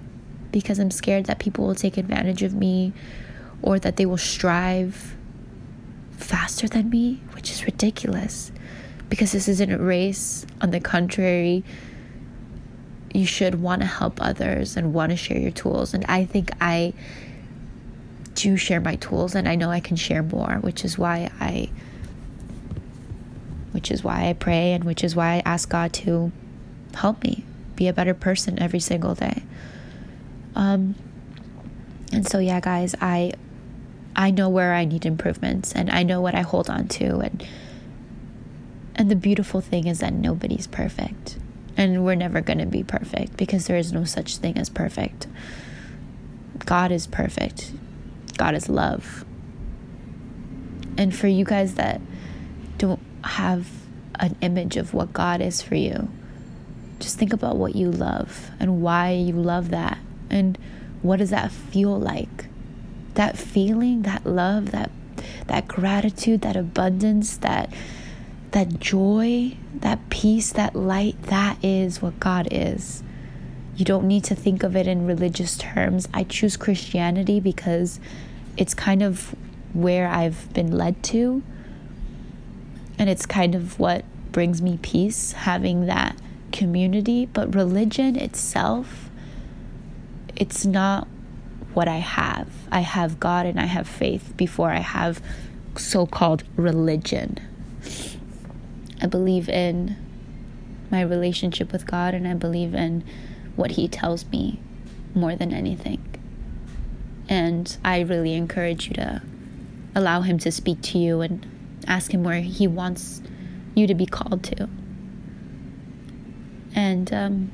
because 0.53 0.79
I'm 0.79 0.91
scared 0.91 1.25
that 1.25 1.39
people 1.39 1.67
will 1.67 1.75
take 1.75 1.97
advantage 1.97 2.43
of 2.43 2.53
me 2.53 2.93
or 3.63 3.79
that 3.79 3.97
they 3.97 4.05
will 4.05 4.19
strive 4.19 5.17
faster 6.13 6.69
than 6.69 6.91
me, 6.91 7.23
which 7.33 7.51
is 7.51 7.65
ridiculous 7.65 8.53
because 9.09 9.33
this 9.33 9.49
isn't 9.49 9.73
a 9.73 9.79
race. 9.79 10.45
On 10.61 10.71
the 10.71 10.81
contrary, 10.81 11.65
you 13.19 13.27
should 13.27 13.61
want 13.61 13.83
to 13.83 13.87
help 13.87 14.23
others 14.23 14.77
and 14.77 14.95
want 14.95 15.11
to 15.11 15.17
share 15.17 15.39
your 15.39 15.51
tools. 15.51 15.93
And 15.93 16.05
I 16.09 16.25
think 16.25 16.51
I 16.61 16.95
do 18.35 18.57
share 18.57 18.81
my 18.81 18.95
tools 18.95 19.35
and 19.35 19.49
I 19.49 19.57
know 19.57 19.71
I 19.71 19.81
can 19.81 19.97
share 19.97 20.23
more, 20.23 20.59
which 20.61 20.85
is 20.85 20.97
why 20.97 21.31
I 21.41 21.71
which 23.73 23.91
is 23.91 24.03
why 24.03 24.29
I 24.29 24.33
pray 24.33 24.73
and 24.73 24.85
which 24.85 25.05
is 25.05 25.15
why 25.15 25.35
I 25.35 25.43
ask 25.45 25.69
God 25.69 25.93
to 25.95 26.33
help 26.95 27.23
me 27.23 27.45
be 27.77 27.87
a 27.89 27.93
better 27.93 28.15
person 28.15 28.61
every 28.63 28.81
single 28.81 29.15
day. 29.17 29.43
Um 30.55 30.95
and 32.13 32.27
so 32.27 32.39
yeah, 32.39 32.61
guys, 32.61 32.95
I 33.01 33.33
I 34.15 34.31
know 34.31 34.49
where 34.49 34.75
I 34.75 34.85
need 34.85 35.05
improvements 35.05 35.73
and 35.73 35.91
I 35.91 36.05
know 36.05 36.21
what 36.21 36.37
I 36.37 36.43
hold 36.43 36.71
on 36.71 36.87
to 36.89 37.19
and 37.19 37.47
and 38.95 39.11
the 39.11 39.17
beautiful 39.17 39.61
thing 39.61 39.89
is 39.89 39.99
that 39.99 40.13
nobody's 40.13 40.69
perfect 40.69 41.39
and 41.79 42.05
we're 42.05 42.17
never 42.17 42.41
going 42.41 42.59
to 42.59 42.67
be 42.67 42.83
perfect 42.83 43.37
because 43.37 43.69
there 43.69 43.77
is 43.77 43.93
no 43.93 44.05
such 44.05 44.37
thing 44.39 44.59
as 44.59 44.69
perfect. 44.69 45.29
God 46.67 46.91
is 46.91 47.07
perfect. 47.07 47.73
God 48.37 48.55
is 48.57 48.69
love. 48.69 49.25
And 50.99 51.15
for 51.15 51.29
you 51.29 51.45
guys 51.45 51.75
that 51.77 52.01
don't 52.79 53.01
have 53.23 53.69
an 54.17 54.35
image 54.41 54.77
of 54.77 54.93
what 54.93 55.13
God 55.13 55.41
is 55.41 55.63
for 55.63 55.77
you, 55.77 56.11
just 56.99 57.17
think 57.17 57.33
about 57.33 57.57
what 57.57 57.77
you 57.77 57.93
love 57.93 58.51
and 58.59 58.83
why 58.83 59.13
you 59.13 59.35
love 59.35 59.71
that. 59.71 59.99
And 60.29 60.59
what 61.01 61.19
does 61.19 61.31
that 61.31 61.53
feel 61.53 61.97
like? 61.97 62.47
That 63.15 63.39
feeling, 63.39 64.03
that 64.03 64.27
love, 64.27 64.73
that 64.73 64.91
that 65.47 65.67
gratitude, 65.67 66.41
that 66.43 66.57
abundance, 66.57 67.37
that 67.39 67.73
that 68.53 68.81
joy, 68.81 69.57
that 69.75 70.09
peace, 70.11 70.53
that 70.53 70.75
light, 70.75 71.21
that 71.25 71.63
is 71.63 72.01
what 72.01 72.19
God 72.19 72.49
is. 72.51 73.03
You 73.77 73.85
don't 73.85 74.09
need 74.09 74.25
to 74.25 74.35
think 74.35 74.63
of 74.63 74.75
it 74.75 74.87
in 74.87 75.07
religious 75.07 75.57
terms. 75.57 76.09
I 76.13 76.25
choose 76.25 76.57
Christianity 76.57 77.39
because 77.39 78.01
it's 78.57 78.75
kind 78.75 79.03
of 79.03 79.35
where 79.73 80.09
I've 80.09 80.53
been 80.53 80.73
led 80.73 81.03
to. 81.05 81.43
And 82.99 83.09
it's 83.09 83.27
kind 83.27 83.55
of 83.55 83.79
what 83.79 84.05
brings 84.33 84.61
me 84.61 84.79
peace, 84.83 85.33
having 85.33 85.87
that 85.87 86.17
community. 86.51 87.27
But 87.27 87.55
religion 87.55 88.17
itself, 88.17 89.11
it's 90.35 90.67
not 90.67 91.07
what 91.75 91.87
I 91.87 91.99
have. 91.99 92.49
I 92.73 92.81
have 92.81 93.21
God 93.21 93.47
and 93.47 93.61
I 93.61 93.67
have 93.67 93.87
faith 93.87 94.33
before 94.37 94.71
I 94.71 94.81
have 94.81 95.23
so 95.77 96.07
called 96.07 96.43
religion. 96.57 97.39
I 99.01 99.07
believe 99.07 99.49
in 99.49 99.97
my 100.91 101.03
relationship 101.03 101.73
with 101.73 101.87
God 101.87 102.15
and 102.15 102.27
I 102.27 102.35
believe 102.35 102.75
in 102.75 103.05
what 103.57 103.73
He 103.73 103.89
tells 103.89 104.27
me 104.27 104.61
more 105.15 105.37
than 105.37 105.53
anything. 105.53 106.03
And 107.29 107.77
I 107.85 108.01
really 108.01 108.35
encourage 108.35 108.89
you 108.89 108.95
to 108.95 109.23
allow 109.95 110.23
Him 110.23 110.39
to 110.39 110.51
speak 110.51 110.81
to 110.83 110.99
you 110.99 111.21
and 111.21 111.47
ask 111.87 112.13
Him 112.13 112.25
where 112.25 112.41
He 112.41 112.67
wants 112.67 113.23
you 113.75 113.87
to 113.87 113.95
be 113.95 114.07
called 114.07 114.43
to. 114.45 114.69
And 116.75 117.13
um, 117.13 117.53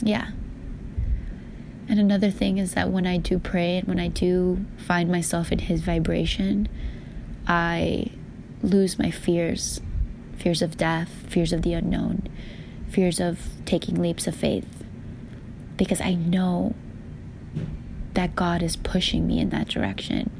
yeah. 0.00 0.30
And 1.88 1.98
another 1.98 2.30
thing 2.30 2.58
is 2.58 2.74
that 2.74 2.90
when 2.90 3.06
I 3.06 3.16
do 3.16 3.38
pray 3.38 3.78
and 3.78 3.88
when 3.88 3.98
I 3.98 4.08
do 4.08 4.64
find 4.76 5.10
myself 5.10 5.52
in 5.52 5.58
His 5.58 5.80
vibration, 5.80 6.68
I 7.46 8.10
lose 8.62 8.98
my 8.98 9.10
fears 9.10 9.80
fears 10.38 10.62
of 10.62 10.76
death, 10.76 11.10
fears 11.26 11.52
of 11.52 11.62
the 11.62 11.74
unknown, 11.74 12.28
fears 12.88 13.20
of 13.20 13.40
taking 13.64 14.00
leaps 14.00 14.26
of 14.26 14.34
faith. 14.34 14.84
Because 15.76 16.00
I 16.00 16.14
know 16.14 16.74
that 18.14 18.34
God 18.34 18.62
is 18.62 18.76
pushing 18.76 19.26
me 19.26 19.38
in 19.38 19.50
that 19.50 19.68
direction. 19.68 20.30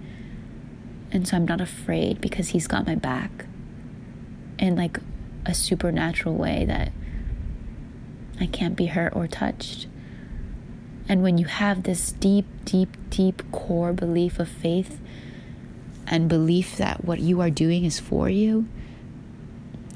And 1.11 1.27
so 1.27 1.37
I'm 1.37 1.47
not 1.47 1.61
afraid 1.61 2.21
because 2.21 2.49
He's 2.49 2.67
got 2.67 2.87
my 2.87 2.95
back 2.95 3.47
in 4.59 4.77
like 4.77 4.99
a 5.47 5.55
supernatural 5.55 6.35
way 6.35 6.65
that 6.65 6.93
I 8.41 8.47
can't 8.47 8.77
be 8.77 8.87
hurt 8.87 9.15
or 9.15 9.27
touched. 9.27 9.87
And 11.09 11.23
when 11.23 11.39
you 11.39 11.47
have 11.47 11.85
this 11.85 12.13
deep, 12.13 12.47
deep, 12.65 12.97
deep 13.11 13.51
core 13.51 13.93
belief 13.93 14.39
of 14.39 14.49
faith 14.49 15.01
and 16.07 16.29
belief 16.29 16.77
that 16.77 17.05
what 17.05 17.21
you 17.21 17.41
are 17.41 17.51
doing 17.51 17.85
is 17.85 17.99
for 17.99 18.29
you, 18.29 18.69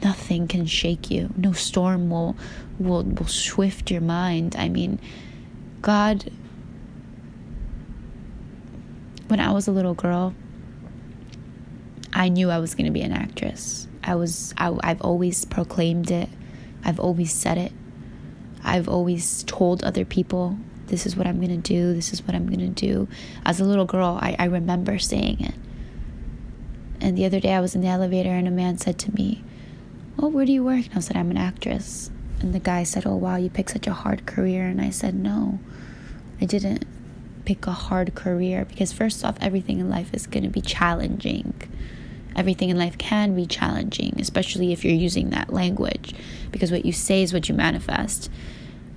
nothing 0.03 0.49
can 0.49 0.67
shake 0.67 1.11
you. 1.11 1.31
No 1.37 1.53
storm 1.53 2.11
will 2.11 2.37
will 2.79 3.05
will 3.05 3.27
swift 3.27 3.91
your 3.91 4.01
mind. 4.01 4.57
I 4.57 4.69
mean, 4.69 4.99
God 5.81 6.31
when 9.29 9.41
I 9.41 9.51
was 9.51 9.67
a 9.67 9.73
little 9.73 9.95
girl, 9.95 10.35
I 12.13 12.29
knew 12.29 12.51
I 12.51 12.59
was 12.59 12.75
going 12.75 12.85
to 12.85 12.93
be 12.93 13.01
an 13.01 13.13
actress. 13.13 13.89
I 14.05 14.15
was 14.15 14.53
I, 14.59 14.77
I've 14.83 15.01
always 15.01 15.45
proclaimed 15.45 16.11
it. 16.11 16.29
I've 16.85 17.01
always 17.01 17.33
said 17.33 17.59
it. 17.59 17.73
I've 18.65 18.89
always 18.89 19.43
told 19.45 19.83
other 19.83 20.05
people 20.05 20.59
this 20.87 21.07
is 21.07 21.17
what 21.17 21.27
I'm 21.27 21.37
going 21.37 21.49
to 21.49 21.57
do. 21.57 21.95
This 21.95 22.13
is 22.13 22.23
what 22.23 22.35
I'm 22.35 22.47
going 22.47 22.59
to 22.61 22.69
do. 22.69 23.09
As 23.47 23.61
a 23.61 23.65
little 23.65 23.87
girl, 23.87 24.19
I, 24.21 24.37
I 24.39 24.45
remember 24.45 24.99
saying 24.99 25.41
it. 25.41 25.55
And 27.01 27.17
the 27.17 27.25
other 27.25 27.41
day 27.41 27.55
I 27.55 27.61
was 27.61 27.75
in 27.75 27.81
the 27.81 27.89
elevator 27.89 28.31
and 28.31 28.47
a 28.47 28.51
man 28.51 28.77
said 28.77 28.99
to 29.01 29.15
me, 29.15 29.43
oh, 30.19 30.29
where 30.29 30.45
do 30.45 30.53
you 30.53 30.65
work? 30.65 30.87
And 30.87 30.97
I 30.97 31.01
said, 31.01 31.17
I'm 31.17 31.31
an 31.31 31.37
actress. 31.37 32.11
And 32.41 32.55
the 32.55 32.59
guy 32.61 32.83
said, 32.83 33.07
oh, 33.07 33.17
wow, 33.17 33.37
you 33.37 33.51
picked 33.51 33.71
such 33.71 33.87
a 33.87 33.93
hard 33.93 34.27
career. 34.27 34.67
And 34.67 34.81
I 34.81 34.91
said, 34.91 35.15
no, 35.15 35.61
I 36.41 36.45
didn't 36.45 36.85
pick 37.45 37.67
a 37.67 37.73
hard 37.73 38.15
career 38.15 38.65
because, 38.65 38.93
first 38.93 39.25
off, 39.25 39.37
everything 39.41 39.79
in 39.79 39.89
life 39.89 40.13
is 40.13 40.27
going 40.27 40.45
to 40.45 40.51
be 40.51 40.61
challenging. 40.61 41.55
Everything 42.35 42.71
in 42.71 42.79
life 42.79 42.97
can 42.99 43.35
be 43.35 43.47
challenging, 43.47 44.15
especially 44.19 44.73
if 44.73 44.85
you're 44.85 44.95
using 44.95 45.31
that 45.31 45.53
language, 45.53 46.15
because 46.51 46.73
what 46.73 46.85
you 46.85 46.93
say 46.93 47.23
is 47.23 47.33
what 47.33 47.49
you 47.49 47.55
manifest. 47.55 48.31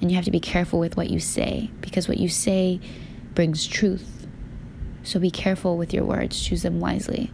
And 0.02 0.10
you 0.10 0.16
have 0.16 0.26
to 0.26 0.32
be 0.32 0.40
careful 0.40 0.80
with 0.80 0.98
what 0.98 1.10
you 1.10 1.20
say 1.20 1.72
because 1.82 2.08
what 2.08 2.18
you 2.18 2.30
say 2.30 2.80
brings 3.34 3.66
truth. 3.66 4.28
So 5.04 5.20
be 5.20 5.32
careful 5.32 5.78
with 5.78 5.94
your 5.94 6.04
words, 6.04 6.40
choose 6.42 6.64
them 6.64 6.80
wisely. 6.80 7.32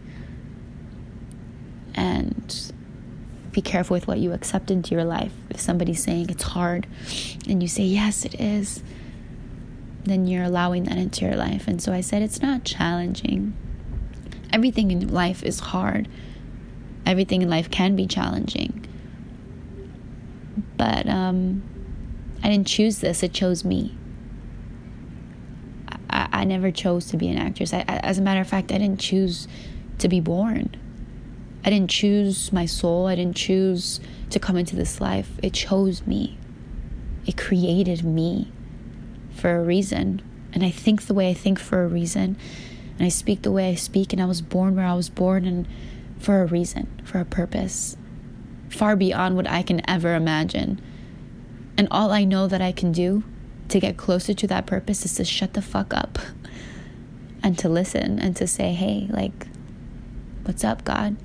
And 1.94 2.71
be 3.52 3.60
careful 3.60 3.94
with 3.94 4.06
what 4.06 4.18
you 4.18 4.32
accept 4.32 4.70
into 4.70 4.94
your 4.94 5.04
life. 5.04 5.32
If 5.50 5.60
somebody's 5.60 6.02
saying 6.02 6.30
it's 6.30 6.42
hard 6.42 6.86
and 7.48 7.62
you 7.62 7.68
say, 7.68 7.82
yes, 7.82 8.24
it 8.24 8.40
is, 8.40 8.82
then 10.04 10.26
you're 10.26 10.44
allowing 10.44 10.84
that 10.84 10.96
into 10.96 11.24
your 11.24 11.36
life. 11.36 11.68
And 11.68 11.80
so 11.80 11.92
I 11.92 12.00
said, 12.00 12.22
it's 12.22 12.42
not 12.42 12.64
challenging. 12.64 13.56
Everything 14.52 14.90
in 14.90 15.08
life 15.08 15.42
is 15.42 15.60
hard, 15.60 16.08
everything 17.06 17.42
in 17.42 17.48
life 17.48 17.70
can 17.70 17.94
be 17.94 18.06
challenging. 18.06 18.86
But 20.76 21.08
um, 21.08 21.62
I 22.42 22.48
didn't 22.48 22.66
choose 22.66 22.98
this, 22.98 23.22
it 23.22 23.32
chose 23.32 23.64
me. 23.64 23.96
I 26.14 26.44
never 26.44 26.70
chose 26.70 27.06
to 27.06 27.16
be 27.16 27.28
an 27.28 27.38
actress. 27.38 27.72
I, 27.72 27.80
as 27.80 28.18
a 28.18 28.22
matter 28.22 28.40
of 28.40 28.48
fact, 28.48 28.70
I 28.70 28.76
didn't 28.76 29.00
choose 29.00 29.48
to 29.98 30.08
be 30.08 30.20
born. 30.20 30.76
I 31.64 31.70
didn't 31.70 31.90
choose 31.90 32.52
my 32.52 32.66
soul. 32.66 33.06
I 33.06 33.14
didn't 33.14 33.36
choose 33.36 34.00
to 34.30 34.40
come 34.40 34.56
into 34.56 34.74
this 34.74 35.00
life. 35.00 35.30
It 35.42 35.52
chose 35.52 36.06
me. 36.06 36.38
It 37.26 37.36
created 37.36 38.04
me 38.04 38.50
for 39.34 39.56
a 39.56 39.62
reason. 39.62 40.22
And 40.52 40.64
I 40.64 40.70
think 40.70 41.06
the 41.06 41.14
way 41.14 41.30
I 41.30 41.34
think 41.34 41.58
for 41.58 41.84
a 41.84 41.88
reason. 41.88 42.36
And 42.98 43.06
I 43.06 43.08
speak 43.08 43.42
the 43.42 43.52
way 43.52 43.70
I 43.70 43.74
speak. 43.76 44.12
And 44.12 44.20
I 44.20 44.26
was 44.26 44.42
born 44.42 44.76
where 44.76 44.84
I 44.84 44.94
was 44.94 45.08
born 45.08 45.44
and 45.44 45.68
for 46.18 46.42
a 46.42 46.46
reason, 46.46 46.88
for 47.04 47.18
a 47.18 47.24
purpose, 47.24 47.96
far 48.68 48.96
beyond 48.96 49.36
what 49.36 49.48
I 49.48 49.62
can 49.62 49.88
ever 49.88 50.14
imagine. 50.14 50.80
And 51.76 51.88
all 51.90 52.10
I 52.10 52.24
know 52.24 52.46
that 52.48 52.60
I 52.60 52.72
can 52.72 52.92
do 52.92 53.24
to 53.68 53.80
get 53.80 53.96
closer 53.96 54.34
to 54.34 54.46
that 54.48 54.66
purpose 54.66 55.04
is 55.04 55.14
to 55.14 55.24
shut 55.24 55.54
the 55.54 55.62
fuck 55.62 55.94
up 55.94 56.18
and 57.42 57.56
to 57.58 57.68
listen 57.68 58.18
and 58.18 58.36
to 58.36 58.46
say, 58.46 58.72
hey, 58.72 59.08
like, 59.10 59.46
what's 60.44 60.64
up, 60.64 60.84
God? 60.84 61.16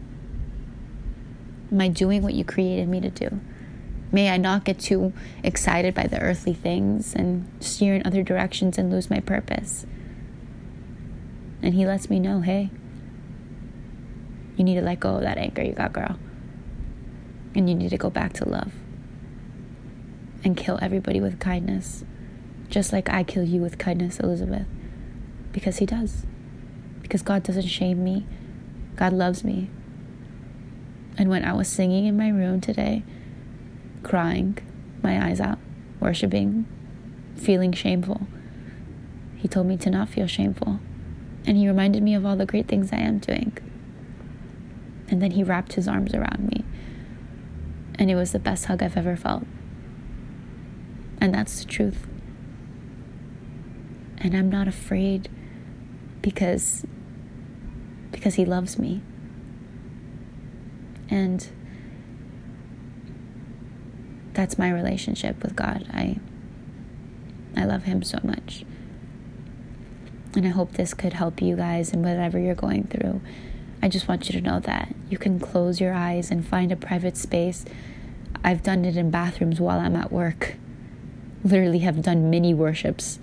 Am 1.72 1.82
I 1.82 1.88
doing 1.88 2.22
what 2.22 2.34
you 2.34 2.44
created 2.46 2.88
me 2.88 3.02
to 3.02 3.10
do? 3.10 3.40
May 4.12 4.30
I 4.30 4.38
not 4.38 4.64
get 4.64 4.80
too 4.80 5.12
excited 5.44 5.94
by 5.94 6.08
the 6.08 6.20
earthly 6.20 6.54
things 6.54 7.14
and 7.14 7.50
steer 7.60 7.96
in 7.96 8.08
other 8.08 8.24
directions 8.24 8.78
and 8.78 8.90
lose 8.90 9.10
my 9.10 9.20
purpose. 9.20 9.86
And 11.62 11.74
he 11.74 11.86
lets 11.86 12.10
me 12.10 12.20
know, 12.20 12.40
hey, 12.40 12.70
you 14.56 14.64
need 14.64 14.76
to 14.76 14.82
let 14.82 15.02
go 15.02 15.16
of 15.16 15.22
that 15.22 15.38
anger 15.38 15.62
you 15.62 15.74
got, 15.74 15.92
girl. 15.92 16.18
And 17.54 17.70
you 17.70 17.76
need 17.76 17.90
to 17.90 17.98
go 17.98 18.10
back 18.10 18.34
to 18.34 18.48
love 18.48 18.72
and 20.44 20.56
kill 20.56 20.80
everybody 20.82 21.20
with 21.20 21.40
kindness, 21.40 22.06
just 22.70 22.94
like 22.94 23.10
I 23.10 23.24
kill 23.24 23.44
you 23.44 23.62
with 23.62 23.78
kindness, 23.78 24.20
Elizabeth. 24.20 24.68
Because 25.52 25.78
he 25.78 25.86
does. 25.86 26.26
Because 27.02 27.22
God 27.22 27.44
doesn't 27.44 27.68
shame 27.68 28.04
me, 28.04 28.26
God 28.96 29.14
loves 29.14 29.44
me. 29.44 29.70
And 31.18 31.30
when 31.30 31.44
I 31.44 31.54
was 31.54 31.68
singing 31.68 32.06
in 32.06 32.16
my 32.16 32.30
room 32.30 32.62
today, 32.62 33.04
crying 34.04 34.58
my 35.02 35.28
eyes 35.28 35.40
out, 35.40 35.58
worshiping, 36.00 36.66
feeling 37.36 37.72
shameful, 37.72 38.28
he 39.36 39.48
told 39.48 39.68
me 39.68 39.78
to 39.78 39.90
not 39.90 40.10
feel 40.10 40.28
shameful. 40.28 40.80
And 41.46 41.58
he 41.58 41.68
reminded 41.68 42.04
me 42.04 42.14
of 42.14 42.26
all 42.26 42.36
the 42.36 42.46
great 42.46 42.68
things 42.68 42.92
I 42.92 42.98
am 42.98 43.20
doing. 43.20 43.58
And 45.10 45.22
then 45.22 45.32
he 45.32 45.44
wrapped 45.44 45.74
his 45.74 45.88
arms 45.88 46.14
around 46.14 46.50
me. 46.52 46.66
And 47.98 48.12
it 48.12 48.16
was 48.16 48.32
the 48.32 48.40
best 48.40 48.66
hug 48.66 48.84
I've 48.84 48.98
ever 48.98 49.16
felt. 49.16 49.46
And 51.20 51.34
that's 51.34 51.60
the 51.60 51.66
truth. 51.66 52.06
And 54.18 54.36
I'm 54.36 54.50
not 54.50 54.68
afraid 54.68 55.30
because 56.22 56.86
because 58.12 58.36
he 58.36 58.46
loves 58.46 58.80
me. 58.80 59.02
And 61.10 61.48
that's 64.34 64.58
my 64.58 64.70
relationship 64.70 65.42
with 65.42 65.56
God. 65.56 65.88
I 65.92 66.20
I 67.56 67.66
love 67.66 67.84
him 67.84 68.04
so 68.04 68.20
much. 68.24 68.64
And 70.36 70.46
I 70.46 70.50
hope 70.50 70.74
this 70.74 70.94
could 70.94 71.14
help 71.14 71.42
you 71.42 71.56
guys 71.56 71.92
in 71.92 72.04
whatever 72.04 72.38
you're 72.38 72.54
going 72.54 72.84
through. 72.84 73.22
I 73.82 73.90
just 73.90 74.08
want 74.08 74.30
you 74.30 74.40
to 74.40 74.48
know 74.48 74.60
that 74.60 74.94
you 75.10 75.18
can 75.18 75.40
close 75.40 75.80
your 75.82 75.94
eyes 75.94 76.30
and 76.30 76.46
find 76.46 76.72
a 76.72 76.76
private 76.76 77.18
space. 77.18 77.66
I've 78.44 78.62
done 78.62 78.86
it 78.86 78.96
in 78.96 79.10
bathrooms 79.10 79.60
while 79.60 79.80
I'm 79.80 79.96
at 79.96 80.12
work. 80.12 80.56
Literally 81.44 81.80
have 81.80 82.04
done 82.04 82.30
mini 82.30 82.54
worships. 82.54 83.20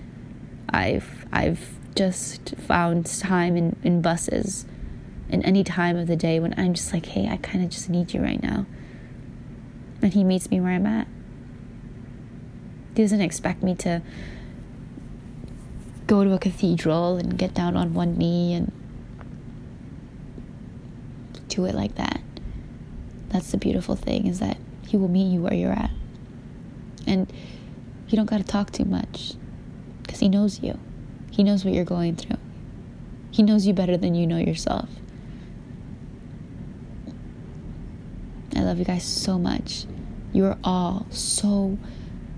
I've 0.68 1.26
I've 1.32 1.76
just 1.94 2.56
found 2.56 3.06
time 3.06 3.56
in, 3.56 3.76
in 3.84 4.02
buses 4.02 4.66
in 5.34 5.42
any 5.44 5.64
time 5.64 5.96
of 5.96 6.06
the 6.06 6.16
day 6.16 6.38
when 6.38 6.54
I'm 6.56 6.74
just 6.74 6.92
like, 6.92 7.06
hey, 7.06 7.28
I 7.28 7.36
kind 7.36 7.62
of 7.64 7.70
just 7.70 7.90
need 7.90 8.14
you 8.14 8.22
right 8.22 8.42
now. 8.42 8.66
And 10.00 10.14
he 10.14 10.22
meets 10.22 10.50
me 10.50 10.60
where 10.60 10.70
I'm 10.70 10.86
at. 10.86 11.08
He 12.94 13.02
doesn't 13.02 13.20
expect 13.20 13.62
me 13.62 13.74
to 13.76 14.00
go 16.06 16.22
to 16.22 16.32
a 16.32 16.38
cathedral 16.38 17.16
and 17.16 17.36
get 17.36 17.52
down 17.52 17.76
on 17.76 17.94
one 17.94 18.16
knee 18.16 18.54
and 18.54 18.70
do 21.48 21.64
it 21.64 21.74
like 21.74 21.96
that. 21.96 22.20
That's 23.30 23.50
the 23.50 23.58
beautiful 23.58 23.96
thing 23.96 24.28
is 24.28 24.38
that 24.38 24.58
he 24.86 24.96
will 24.96 25.08
meet 25.08 25.32
you 25.32 25.40
where 25.42 25.54
you're 25.54 25.72
at. 25.72 25.90
And 27.06 27.32
you 28.08 28.16
don't 28.16 28.26
got 28.26 28.38
to 28.38 28.44
talk 28.44 28.70
too 28.70 28.84
much 28.84 29.34
because 30.02 30.20
he 30.20 30.28
knows 30.28 30.60
you. 30.60 30.78
He 31.32 31.42
knows 31.42 31.64
what 31.64 31.74
you're 31.74 31.84
going 31.84 32.14
through. 32.14 32.38
He 33.32 33.42
knows 33.42 33.66
you 33.66 33.72
better 33.72 33.96
than 33.96 34.14
you 34.14 34.28
know 34.28 34.38
yourself. 34.38 34.88
I 38.53 38.53
love 38.64 38.78
you 38.78 38.84
guys 38.84 39.04
so 39.04 39.38
much. 39.38 39.86
You 40.32 40.46
are 40.46 40.58
all 40.64 41.06
so 41.10 41.78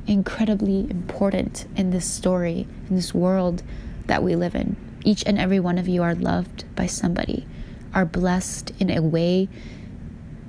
incredibly 0.07 0.81
important 0.91 1.67
in 1.77 1.91
this 1.91 2.05
story, 2.05 2.67
in 2.89 2.97
this 2.97 3.15
world 3.15 3.63
that 4.07 4.23
we 4.23 4.37
live 4.37 4.55
in. 4.55 4.77
Each 5.05 5.25
and 5.27 5.39
every 5.39 5.61
one 5.61 5.79
of 5.79 5.89
you 5.89 6.03
are 6.03 6.15
loved 6.15 6.65
by 6.75 6.87
somebody, 6.87 7.47
are 7.95 8.05
blessed 8.05 8.73
in 8.79 8.91
a 8.91 9.01
way 9.01 9.49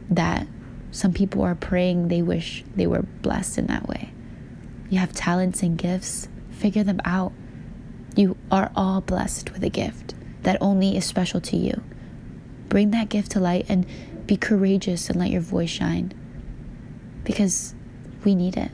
that 0.10 0.48
some 0.92 1.14
people 1.14 1.44
are 1.44 1.56
praying 1.56 2.08
they 2.08 2.22
wish 2.22 2.64
they 2.76 2.88
were 2.88 3.04
blessed 3.22 3.58
in 3.58 3.68
that 3.68 3.88
way. 3.88 4.12
You 4.90 5.00
have 5.00 5.14
talents 5.14 5.62
and 5.62 5.78
gifts, 5.78 6.28
figure 6.50 6.84
them 6.84 7.02
out. 7.06 7.34
You 8.16 8.38
are 8.52 8.72
all 8.76 9.02
blessed 9.02 9.52
with 9.54 9.64
a 9.64 9.70
gift 9.70 10.16
that 10.44 10.58
only 10.62 10.98
is 10.98 11.06
special 11.06 11.42
to 11.42 11.58
you. 11.58 11.84
Bring 12.70 12.92
that 12.92 13.10
gift 13.10 13.32
to 13.32 13.40
light 13.40 13.66
and 13.70 13.86
be 14.28 14.38
courageous 14.38 15.10
and 15.10 15.20
let 15.20 15.30
your 15.30 15.42
voice 15.42 15.70
shine 15.70 16.14
because 17.24 17.74
we 18.24 18.36
need 18.36 18.58
it. 18.58 18.72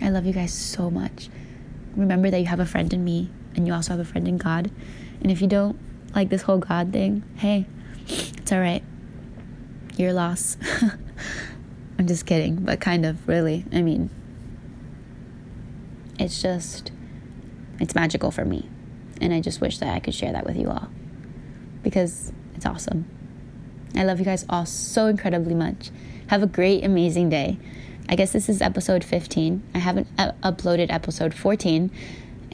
I 0.00 0.08
love 0.08 0.26
you 0.26 0.32
guys 0.32 0.52
so 0.52 0.90
much. 0.90 1.28
Remember 1.94 2.30
that 2.30 2.40
you 2.40 2.46
have 2.46 2.60
a 2.60 2.66
friend 2.66 2.92
in 2.92 3.04
me 3.04 3.30
and 3.54 3.66
you 3.66 3.72
also 3.72 3.92
have 3.92 4.00
a 4.00 4.04
friend 4.04 4.26
in 4.26 4.38
God. 4.38 4.70
And 5.20 5.30
if 5.30 5.40
you 5.40 5.46
don't 5.46 5.78
like 6.14 6.30
this 6.30 6.42
whole 6.42 6.58
God 6.58 6.92
thing, 6.92 7.22
hey, 7.36 7.66
it's 8.06 8.50
all 8.50 8.60
right. 8.60 8.82
Your 9.96 10.12
loss. 10.12 10.56
I'm 11.98 12.06
just 12.06 12.26
kidding, 12.26 12.56
but 12.56 12.80
kind 12.80 13.06
of, 13.06 13.28
really. 13.28 13.64
I 13.72 13.82
mean, 13.82 14.10
it's 16.18 16.42
just, 16.42 16.90
it's 17.78 17.94
magical 17.94 18.30
for 18.30 18.44
me. 18.44 18.68
And 19.20 19.32
I 19.32 19.40
just 19.40 19.60
wish 19.60 19.78
that 19.78 19.94
I 19.94 20.00
could 20.00 20.14
share 20.14 20.32
that 20.32 20.44
with 20.44 20.56
you 20.56 20.68
all 20.68 20.88
because 21.82 22.32
it's 22.56 22.66
awesome. 22.66 23.06
I 23.96 24.04
love 24.04 24.18
you 24.18 24.24
guys 24.24 24.44
all 24.48 24.66
so 24.66 25.06
incredibly 25.06 25.54
much. 25.54 25.90
Have 26.28 26.42
a 26.42 26.46
great, 26.46 26.84
amazing 26.84 27.28
day. 27.28 27.58
I 28.08 28.16
guess 28.16 28.32
this 28.32 28.48
is 28.48 28.60
episode 28.60 29.04
15. 29.04 29.62
I 29.74 29.78
haven't 29.78 30.08
uh, 30.18 30.32
uploaded 30.42 30.90
episode 30.90 31.34
14, 31.34 31.90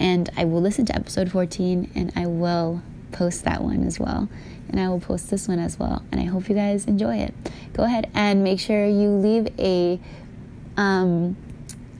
and 0.00 0.30
I 0.36 0.44
will 0.44 0.60
listen 0.60 0.86
to 0.86 0.94
episode 0.94 1.30
14 1.30 1.90
and 1.94 2.12
I 2.16 2.26
will 2.26 2.82
post 3.12 3.44
that 3.44 3.62
one 3.62 3.84
as 3.86 4.00
well. 4.00 4.28
And 4.68 4.80
I 4.80 4.88
will 4.88 5.00
post 5.00 5.30
this 5.30 5.48
one 5.48 5.58
as 5.58 5.78
well. 5.78 6.02
And 6.12 6.20
I 6.20 6.24
hope 6.24 6.48
you 6.48 6.54
guys 6.54 6.86
enjoy 6.86 7.16
it. 7.16 7.34
Go 7.72 7.82
ahead 7.82 8.10
and 8.14 8.42
make 8.42 8.60
sure 8.60 8.86
you 8.86 9.08
leave 9.10 9.48
a 9.58 10.00
um, 10.76 11.36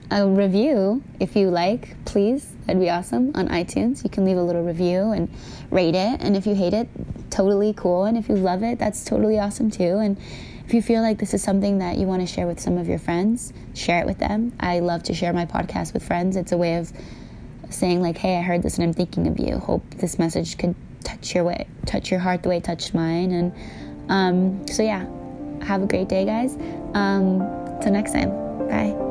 a 0.09 0.27
review 0.27 1.03
if 1.19 1.35
you 1.35 1.49
like, 1.49 2.03
please. 2.05 2.47
That'd 2.65 2.81
be 2.81 2.89
awesome 2.89 3.31
on 3.35 3.47
iTunes. 3.49 4.03
You 4.03 4.09
can 4.09 4.25
leave 4.25 4.37
a 4.37 4.43
little 4.43 4.63
review 4.63 5.11
and 5.11 5.29
rate 5.69 5.95
it. 5.95 6.21
And 6.21 6.35
if 6.35 6.45
you 6.45 6.55
hate 6.55 6.73
it, 6.73 6.89
totally 7.31 7.73
cool. 7.73 8.05
And 8.05 8.17
if 8.17 8.29
you 8.29 8.35
love 8.35 8.63
it, 8.63 8.77
that's 8.77 9.03
totally 9.03 9.39
awesome 9.39 9.71
too. 9.71 9.97
And 9.97 10.17
if 10.65 10.73
you 10.73 10.81
feel 10.81 11.01
like 11.01 11.17
this 11.17 11.33
is 11.33 11.41
something 11.41 11.79
that 11.79 11.97
you 11.97 12.05
want 12.05 12.21
to 12.21 12.27
share 12.27 12.47
with 12.47 12.59
some 12.59 12.77
of 12.77 12.87
your 12.87 12.99
friends, 12.99 13.51
share 13.73 14.01
it 14.01 14.05
with 14.05 14.19
them. 14.19 14.53
I 14.59 14.79
love 14.79 15.03
to 15.03 15.13
share 15.13 15.33
my 15.33 15.45
podcast 15.45 15.93
with 15.93 16.05
friends. 16.05 16.35
It's 16.35 16.51
a 16.51 16.57
way 16.57 16.77
of 16.77 16.91
saying 17.69 18.01
like, 18.01 18.17
"Hey, 18.17 18.37
I 18.37 18.41
heard 18.41 18.61
this 18.61 18.77
and 18.77 18.83
I'm 18.83 18.93
thinking 18.93 19.27
of 19.27 19.39
you. 19.39 19.57
Hope 19.57 19.83
this 19.95 20.19
message 20.19 20.57
could 20.57 20.75
touch 21.03 21.33
your 21.33 21.43
way, 21.43 21.67
touch 21.85 22.11
your 22.11 22.19
heart 22.19 22.43
the 22.43 22.49
way 22.49 22.57
it 22.57 22.63
touched 22.63 22.93
mine." 22.93 23.31
And 23.31 23.53
um, 24.09 24.67
so 24.67 24.83
yeah, 24.83 25.05
have 25.63 25.81
a 25.81 25.87
great 25.87 26.09
day, 26.09 26.25
guys. 26.25 26.55
Um, 26.93 27.39
till 27.81 27.91
next 27.91 28.13
time. 28.13 28.29
Bye. 28.67 29.10